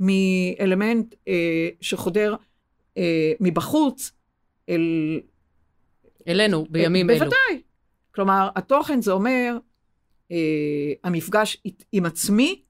מאלמנט 0.00 1.14
אה, 1.28 1.68
שחודר 1.80 2.34
אה, 2.98 3.32
מבחוץ 3.40 4.12
אל... 4.68 5.20
אלינו, 6.28 6.66
בימים 6.70 7.10
אה, 7.10 7.14
אלו. 7.16 7.24
בוודאי. 7.24 7.62
כלומר, 8.14 8.48
התוכן 8.56 9.02
זה 9.02 9.12
אומר 9.12 9.56
אה, 10.32 10.92
המפגש 11.04 11.62
עם 11.92 12.06
עצמי, 12.06 12.62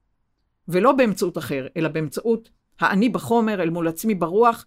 ולא 0.69 0.93
באמצעות 0.93 1.39
אחר, 1.39 1.67
אלא 1.77 1.89
באמצעות 1.89 2.51
האני 2.81 3.09
בחומר 3.09 3.63
אל 3.63 3.71
מול 3.71 3.89
עצמי 3.89 4.15
ברוח, 4.15 4.67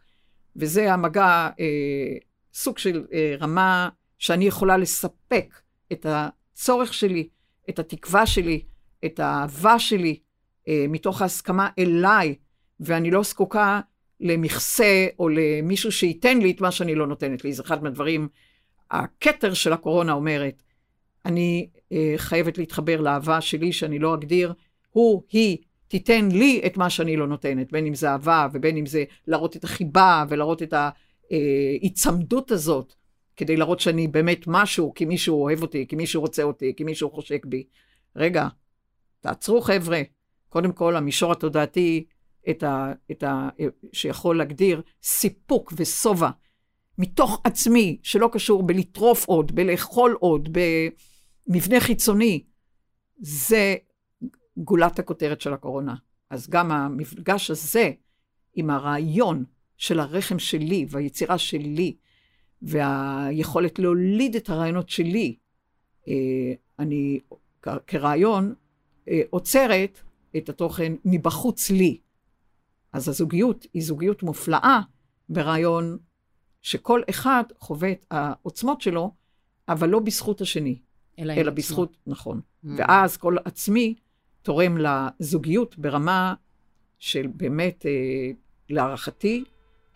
וזה 0.55 0.93
המגע, 0.93 1.49
אה, 1.59 2.17
סוג 2.53 2.77
של 2.77 3.05
אה, 3.13 3.35
רמה 3.39 3.89
שאני 4.17 4.45
יכולה 4.45 4.77
לספק 4.77 5.53
את 5.91 6.05
הצורך 6.09 6.93
שלי, 6.93 7.27
את 7.69 7.79
התקווה 7.79 8.25
שלי, 8.25 8.61
את 9.05 9.19
האהבה 9.19 9.79
שלי, 9.79 10.19
אה, 10.67 10.85
מתוך 10.89 11.21
ההסכמה 11.21 11.69
אליי, 11.79 12.35
ואני 12.79 13.11
לא 13.11 13.23
זקוקה 13.23 13.81
למכסה 14.19 15.07
או 15.19 15.29
למישהו 15.29 15.91
שייתן 15.91 16.37
לי 16.37 16.51
את 16.51 16.61
מה 16.61 16.71
שאני 16.71 16.95
לא 16.95 17.07
נותנת 17.07 17.43
לי. 17.43 17.53
זה 17.53 17.63
אחד 17.63 17.83
מהדברים, 17.83 18.27
הכתר 18.91 19.53
של 19.53 19.73
הקורונה 19.73 20.13
אומרת, 20.13 20.63
אני 21.25 21.69
אה, 21.91 22.13
חייבת 22.17 22.57
להתחבר 22.57 23.01
לאהבה 23.01 23.41
שלי, 23.41 23.73
שאני 23.73 23.99
לא 23.99 24.13
אגדיר, 24.13 24.53
הוא, 24.91 25.23
היא, 25.31 25.57
תיתן 25.87 26.29
לי 26.31 26.61
את 26.65 26.77
מה 26.77 26.89
שאני 26.89 27.17
לא 27.17 27.27
נותנת, 27.27 27.71
בין 27.71 27.85
אם 27.85 27.95
זה 27.95 28.09
אהבה 28.09 28.47
ובין 28.53 28.77
אם 28.77 28.85
זה 28.85 29.03
להראות 29.27 29.55
את 29.55 29.63
החיבה 29.63 30.25
ולהראות 30.29 30.63
את 30.63 30.73
ההיצמדות 31.31 32.51
הזאת, 32.51 32.93
כדי 33.37 33.57
להראות 33.57 33.79
שאני 33.79 34.07
באמת 34.07 34.43
משהו, 34.47 34.93
כי 34.93 35.05
מישהו 35.05 35.43
אוהב 35.43 35.61
אותי, 35.61 35.87
כי 35.87 35.95
מישהו 35.95 36.21
רוצה 36.21 36.43
אותי, 36.43 36.73
כי 36.77 36.83
מישהו 36.83 37.11
חושק 37.11 37.45
בי. 37.45 37.63
רגע, 38.15 38.47
תעצרו 39.19 39.61
חבר'ה. 39.61 40.01
קודם 40.49 40.71
כל, 40.71 40.95
המישור 40.95 41.31
התודעתי, 41.31 42.05
את 42.49 42.63
ה, 42.63 42.93
את 43.11 43.23
ה, 43.23 43.49
שיכול 43.93 44.37
להגדיר 44.37 44.81
סיפוק 45.03 45.73
ושובע 45.75 46.29
מתוך 46.97 47.41
עצמי, 47.43 47.99
שלא 48.03 48.29
קשור 48.33 48.63
בלטרוף 48.63 49.25
עוד, 49.25 49.55
בלאכול 49.55 50.17
עוד, 50.19 50.57
במבנה 51.47 51.79
חיצוני, 51.79 52.43
זה 53.17 53.75
גולת 54.57 54.99
הכותרת 54.99 55.41
של 55.41 55.53
הקורונה. 55.53 55.95
אז 56.29 56.49
גם 56.49 56.71
המפגש 56.71 57.51
הזה 57.51 57.91
עם 58.53 58.69
הרעיון 58.69 59.43
של 59.77 59.99
הרחם 59.99 60.39
שלי 60.39 60.85
והיצירה 60.89 61.37
שלי, 61.37 61.95
והיכולת 62.63 63.79
להוליד 63.79 64.35
את 64.35 64.49
הרעיונות 64.49 64.89
שלי, 64.89 65.35
אה, 66.07 66.53
אני 66.79 67.19
כרעיון 67.87 68.53
אה, 69.07 69.21
עוצרת 69.29 70.01
את 70.37 70.49
התוכן 70.49 70.93
מבחוץ 71.05 71.69
לי. 71.69 71.97
אז 72.93 73.09
הזוגיות 73.09 73.65
היא 73.73 73.83
זוגיות 73.83 74.23
מופלאה 74.23 74.81
ברעיון 75.29 75.97
שכל 76.61 77.01
אחד 77.09 77.43
חווה 77.59 77.91
את 77.91 78.05
העוצמות 78.11 78.81
שלו, 78.81 79.11
אבל 79.69 79.89
לא 79.89 79.99
בזכות 79.99 80.41
השני, 80.41 80.79
אלא, 81.19 81.33
אלא 81.33 81.51
בזכות, 81.51 81.97
נכון. 82.07 82.37
Mm. 82.39 82.67
ואז 82.77 83.17
כל 83.17 83.35
עצמי 83.45 83.95
תורם 84.41 84.77
לזוגיות 84.77 85.77
ברמה 85.77 86.33
של 86.99 87.27
באמת, 87.27 87.85
אה, 87.85 87.91
להערכתי, 88.69 89.43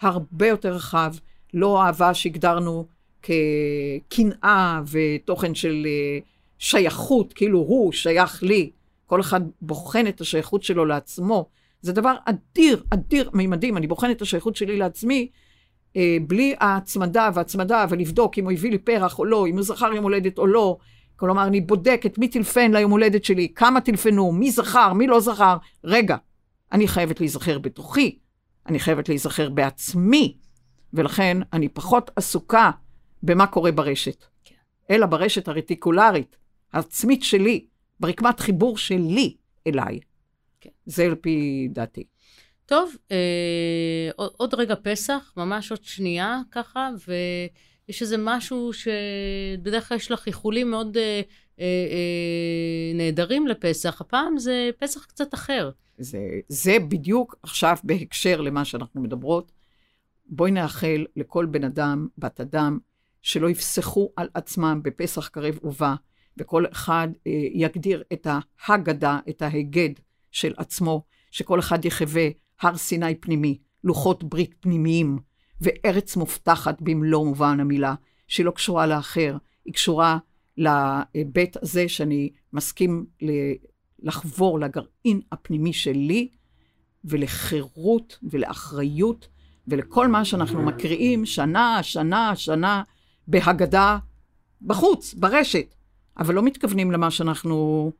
הרבה 0.02 0.48
יותר 0.48 0.74
רחב, 0.74 1.14
לא 1.54 1.82
אהבה 1.82 2.14
שהגדרנו 2.14 2.86
כקנאה 3.22 4.82
ותוכן 4.92 5.56
של 5.56 5.84
אה, 5.86 6.20
שייכות, 6.60 7.34
כאילו 7.34 7.60
הוא 7.60 7.92
שייך 7.92 8.44
לי. 8.44 8.72
כל 9.06 9.22
אחד 9.22 9.42
בוחן 9.62 10.08
את 10.08 10.22
השייכות 10.22 10.64
שלו 10.64 10.86
לעצמו. 10.86 11.46
זה 11.82 11.94
דבר 11.94 12.16
אדיר, 12.26 12.84
אדיר 12.90 13.30
מימדים. 13.34 13.78
אני 13.78 13.88
בוחנת 13.88 14.18
את 14.18 14.22
השייכות 14.22 14.56
שלי 14.56 14.78
לעצמי, 14.78 15.28
אה, 15.96 16.18
בלי 16.28 16.56
ההצמדה 16.60 17.30
והצמדה, 17.34 17.86
ולבדוק 17.90 18.38
אם 18.38 18.44
הוא 18.44 18.52
הביא 18.52 18.72
לי 18.72 18.78
פרח 18.78 19.20
או 19.20 19.26
לא, 19.26 19.48
אם 19.48 19.54
הוא 19.54 19.64
זכר 19.64 19.94
יום 19.94 20.04
הולדת 20.04 20.38
או 20.38 20.48
לא. 20.48 20.78
כלומר, 21.16 21.48
אני 21.48 21.62
בודקת 21.62 22.18
מי 22.18 22.28
טלפן 22.28 22.72
ליום 22.72 22.92
הולדת 22.92 23.24
שלי, 23.24 23.48
כמה 23.56 23.82
טלפנו, 23.82 24.32
מי 24.32 24.52
זכר, 24.52 24.94
מי 24.94 25.08
לא 25.08 25.20
זכר. 25.20 25.58
רגע, 25.84 26.16
אני 26.72 26.88
חייבת 26.88 27.20
להיזכר 27.20 27.60
בתוכי, 27.60 28.18
אני 28.68 28.80
חייבת 28.80 29.10
להיזכר 29.10 29.50
בעצמי, 29.50 30.38
ולכן 30.94 31.38
אני 31.54 31.70
פחות 31.70 32.12
עסוקה 32.16 32.72
במה 33.24 33.48
קורה 33.48 33.72
ברשת, 33.72 34.26
כן. 34.44 34.56
אלא 34.90 35.06
ברשת 35.06 35.48
הרטיקולרית, 35.48 36.38
העצמית 36.74 37.24
שלי, 37.24 37.66
ברקמת 38.00 38.40
חיבור 38.40 38.78
שלי 38.78 39.36
אליי. 39.68 40.00
כן. 40.62 40.70
זה 40.86 41.06
על 41.06 41.16
פי 41.16 41.68
דעתי. 41.72 42.04
טוב, 42.66 42.96
אה, 43.12 44.10
עוד 44.16 44.54
רגע 44.54 44.76
פסח, 44.84 45.34
ממש 45.38 45.72
עוד 45.72 45.84
שנייה 45.84 46.42
ככה, 46.52 46.90
ויש 47.08 48.02
איזה 48.02 48.16
משהו 48.20 48.72
שבדרך 48.74 49.88
כלל 49.88 49.98
יש 49.98 50.12
לך 50.12 50.28
איחולים 50.28 50.72
מאוד 50.72 50.98
אה, 50.98 51.22
אה, 51.60 51.66
אה, 51.66 52.94
נהדרים 52.94 53.48
לפסח, 53.48 54.02
הפעם 54.02 54.38
זה 54.40 54.70
פסח 54.80 55.06
קצת 55.06 55.34
אחר. 55.34 55.70
זה, 55.98 56.20
זה 56.48 56.78
בדיוק 56.90 57.36
עכשיו 57.44 57.78
בהקשר 57.84 58.42
למה 58.42 58.66
שאנחנו 58.66 59.02
מדברות. 59.02 59.52
בואי 60.30 60.52
נאחל 60.52 61.06
לכל 61.16 61.46
בן 61.46 61.64
אדם, 61.64 62.08
בת 62.18 62.42
אדם, 62.42 62.80
שלא 63.22 63.50
יפסחו 63.50 64.12
על 64.16 64.30
עצמם 64.34 64.82
בפסח 64.84 65.28
קרב 65.28 65.60
ובא, 65.64 65.96
וכל 66.38 66.66
אחד 66.72 67.08
אה, 67.28 67.32
יגדיר 67.54 68.04
את 68.14 68.28
ההגדה, 68.68 69.20
את 69.30 69.42
ההיגד 69.42 69.90
של 70.32 70.54
עצמו, 70.58 71.04
שכל 71.32 71.60
אחד 71.60 71.86
יחווה 71.86 72.28
הר 72.62 72.78
סיני 72.78 73.16
פנימי, 73.16 73.58
לוחות 73.84 74.24
ברית 74.24 74.54
פנימיים, 74.60 75.20
וארץ 75.62 76.16
מובטחת 76.16 76.82
במלוא 76.82 77.26
מובן 77.26 77.60
המילה, 77.60 77.96
שהיא 78.28 78.46
לא 78.46 78.52
קשורה 78.52 78.88
לאחר, 78.88 79.38
היא 79.66 79.74
קשורה 79.74 80.18
להיבט 80.58 81.58
הזה 81.62 81.90
שאני 81.90 82.30
מסכים 82.54 83.06
לחבור 84.00 84.60
לגרעין 84.60 85.22
הפנימי 85.32 85.74
שלי, 85.74 86.30
ולחירות 87.04 88.20
ולאחריות, 88.24 89.28
ולכל 89.68 90.08
מה 90.08 90.26
שאנחנו 90.26 90.62
מקריאים 90.62 91.26
שנה, 91.26 91.80
שנה, 91.84 92.36
שנה, 92.36 92.84
בהגדה 93.28 93.98
בחוץ, 94.62 95.14
ברשת, 95.14 95.76
אבל 96.20 96.36
לא 96.36 96.44
מתכוונים 96.44 96.92
למה 96.92 97.12
שאנחנו 97.12 97.92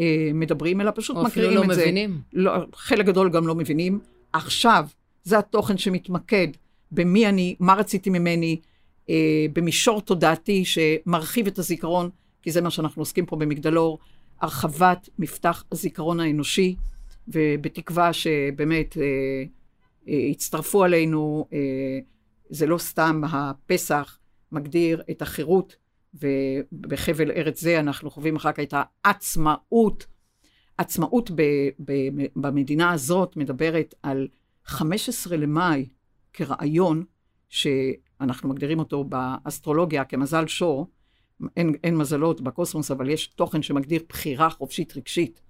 אה, 0.00 0.30
מדברים, 0.34 0.80
אלא 0.80 0.90
פשוט 0.94 1.16
מקריאים 1.16 1.54
לא 1.54 1.64
את 1.64 1.74
זה. 1.74 1.82
מבינים. 1.82 2.20
לא, 2.32 2.52
חלק 2.74 3.06
גדול 3.06 3.30
גם 3.30 3.46
לא 3.46 3.54
מבינים. 3.54 3.98
עכשיו, 4.32 4.86
זה 5.24 5.38
התוכן 5.38 5.78
שמתמקד 5.78 6.48
במי 6.92 7.26
אני, 7.26 7.56
מה 7.60 7.74
רציתי 7.74 8.10
ממני, 8.10 8.60
אה, 9.10 9.46
במישור 9.52 10.00
תודעתי 10.00 10.64
שמרחיב 10.64 11.46
את 11.46 11.58
הזיכרון, 11.58 12.10
כי 12.42 12.50
זה 12.50 12.60
מה 12.60 12.70
שאנחנו 12.70 13.02
עוסקים 13.02 13.26
פה 13.26 13.36
במגדלור, 13.36 13.98
הרחבת 14.40 15.08
מפתח 15.18 15.64
הזיכרון 15.72 16.20
האנושי, 16.20 16.76
ובתקווה 17.28 18.12
שבאמת 18.12 18.96
אה, 18.96 19.02
יצטרפו 20.06 20.84
עלינו, 20.84 21.48
אה, 21.52 21.98
זה 22.50 22.66
לא 22.66 22.78
סתם 22.78 23.22
הפסח 23.24 24.18
מגדיר 24.52 25.02
את 25.10 25.22
החירות, 25.22 25.76
ובחבל 26.14 27.30
ארץ 27.30 27.60
זה 27.60 27.80
אנחנו 27.80 28.10
חווים 28.10 28.36
אחר 28.36 28.52
כך 28.52 28.60
את 28.60 28.74
העצמאות. 29.04 30.06
עצמאות 30.78 31.30
ב, 31.30 31.42
ב, 31.84 31.92
במדינה 32.36 32.92
הזאת 32.92 33.36
מדברת 33.36 33.94
על 34.02 34.28
15 34.64 35.36
למאי 35.36 35.88
כרעיון, 36.32 37.04
שאנחנו 37.48 38.48
מגדירים 38.48 38.78
אותו 38.78 39.04
באסטרולוגיה 39.04 40.04
כמזל 40.04 40.46
שור, 40.46 40.86
אין, 41.56 41.74
אין 41.84 41.96
מזלות 41.96 42.40
בקוסמוס, 42.40 42.90
אבל 42.90 43.08
יש 43.08 43.26
תוכן 43.26 43.62
שמגדיר 43.62 44.02
בחירה 44.08 44.50
חופשית 44.50 44.96
רגשית. 44.96 45.40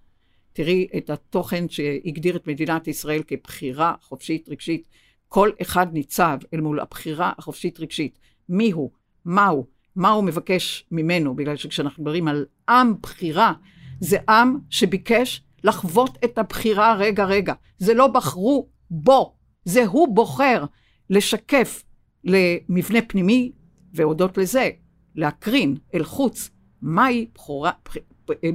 תראי 0.56 0.86
את 0.96 1.10
התוכן 1.10 1.68
שהגדיר 1.68 2.36
את 2.36 2.46
מדינת 2.46 2.88
ישראל 2.88 3.22
כבחירה 3.26 3.94
חופשית 4.02 4.48
רגשית. 4.48 4.88
כל 5.28 5.50
אחד 5.62 5.86
ניצב 5.92 6.38
אל 6.54 6.60
מול 6.60 6.80
הבחירה 6.80 7.32
החופשית 7.38 7.80
רגשית. 7.80 8.18
מי 8.48 8.70
הוא? 8.70 8.90
מהו? 9.24 9.66
מה 9.96 10.10
הוא 10.10 10.24
מבקש 10.24 10.86
ממנו? 10.90 11.36
בגלל 11.36 11.56
שכשאנחנו 11.56 12.02
מדברים 12.02 12.28
על 12.28 12.46
עם 12.68 12.94
בחירה, 13.02 13.52
זה 14.00 14.18
עם 14.28 14.58
שביקש 14.70 15.42
לחוות 15.64 16.18
את 16.24 16.38
הבחירה 16.38 16.94
רגע 16.94 17.24
רגע. 17.24 17.54
זה 17.78 17.94
לא 17.94 18.06
בחרו 18.06 18.68
בו, 18.90 19.36
זה 19.64 19.86
הוא 19.86 20.14
בוחר 20.14 20.64
לשקף 21.10 21.82
למבנה 22.24 22.98
פנימי, 23.08 23.52
והודות 23.94 24.38
לזה, 24.38 24.70
להקרין 25.14 25.76
אל 25.94 26.04
חוץ 26.04 26.50
מהי 26.82 27.28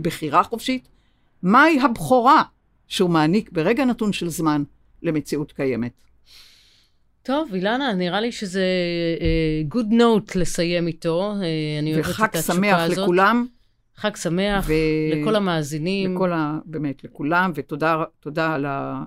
בחירה 0.01 0.43
חופשית, 0.43 0.87
מהי 1.43 1.79
הבכורה 1.81 2.43
שהוא 2.87 3.09
מעניק 3.09 3.49
ברגע 3.51 3.85
נתון 3.85 4.13
של 4.13 4.29
זמן 4.29 4.63
למציאות 5.03 5.51
קיימת. 5.51 5.91
טוב, 7.23 7.53
אילנה, 7.53 7.93
נראה 7.93 8.21
לי 8.21 8.31
שזה 8.31 8.65
uh, 9.17 9.73
good 9.75 9.91
note 9.91 10.39
לסיים 10.39 10.87
איתו. 10.87 11.33
Uh, 11.33 11.43
אני 11.81 11.93
אוהבת 11.93 12.09
את 12.09 12.35
התשוקה 12.35 12.35
הזאת. 12.35 12.49
וחג 12.49 12.57
שמח 12.57 12.97
לכולם. 13.03 13.47
חג 13.95 14.15
שמח 14.15 14.65
ו... 14.67 14.73
לכל 15.11 15.35
המאזינים. 15.35 16.15
לכל 16.15 16.33
ה... 16.33 16.59
באמת, 16.65 17.03
לכולם, 17.03 17.51
ותודה 17.55 18.53
על, 18.53 18.65
ה... 18.65 19.03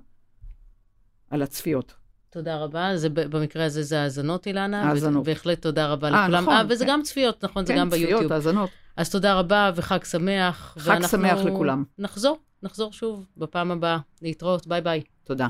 על 1.30 1.42
הצפיות. 1.42 1.94
תודה 2.34 2.56
רבה. 2.56 2.96
זה, 2.96 3.08
במקרה 3.10 3.64
הזה 3.64 3.82
זה 3.82 4.02
האזנות, 4.02 4.46
אילנה. 4.46 4.82
האזנות. 4.90 5.24
בהחלט 5.24 5.62
תודה 5.62 5.86
רבה 5.86 6.08
아, 6.08 6.14
אה, 6.14 6.22
לכולם. 6.24 6.42
נכון. 6.42 6.56
아, 6.56 6.64
וזה 6.68 6.84
כן. 6.84 6.90
גם 6.90 7.02
צפיות, 7.02 7.44
נכון? 7.44 7.62
כן, 7.62 7.66
זה 7.66 7.80
גם 7.80 7.90
ביוטיוב. 7.90 8.10
כן, 8.10 8.16
צפיות, 8.16 8.32
האזנות. 8.32 8.70
אז 8.96 9.10
תודה 9.10 9.34
רבה 9.34 9.70
וחג 9.74 10.04
שמח. 10.04 10.76
חג 10.78 11.06
שמח 11.06 11.38
לכולם. 11.38 11.84
נחזור, 11.98 12.38
נחזור 12.62 12.92
שוב 12.92 13.26
בפעם 13.36 13.70
הבאה. 13.70 13.98
להתראות, 14.22 14.66
ביי 14.66 14.80
ביי. 14.80 15.02
תודה. 15.24 15.46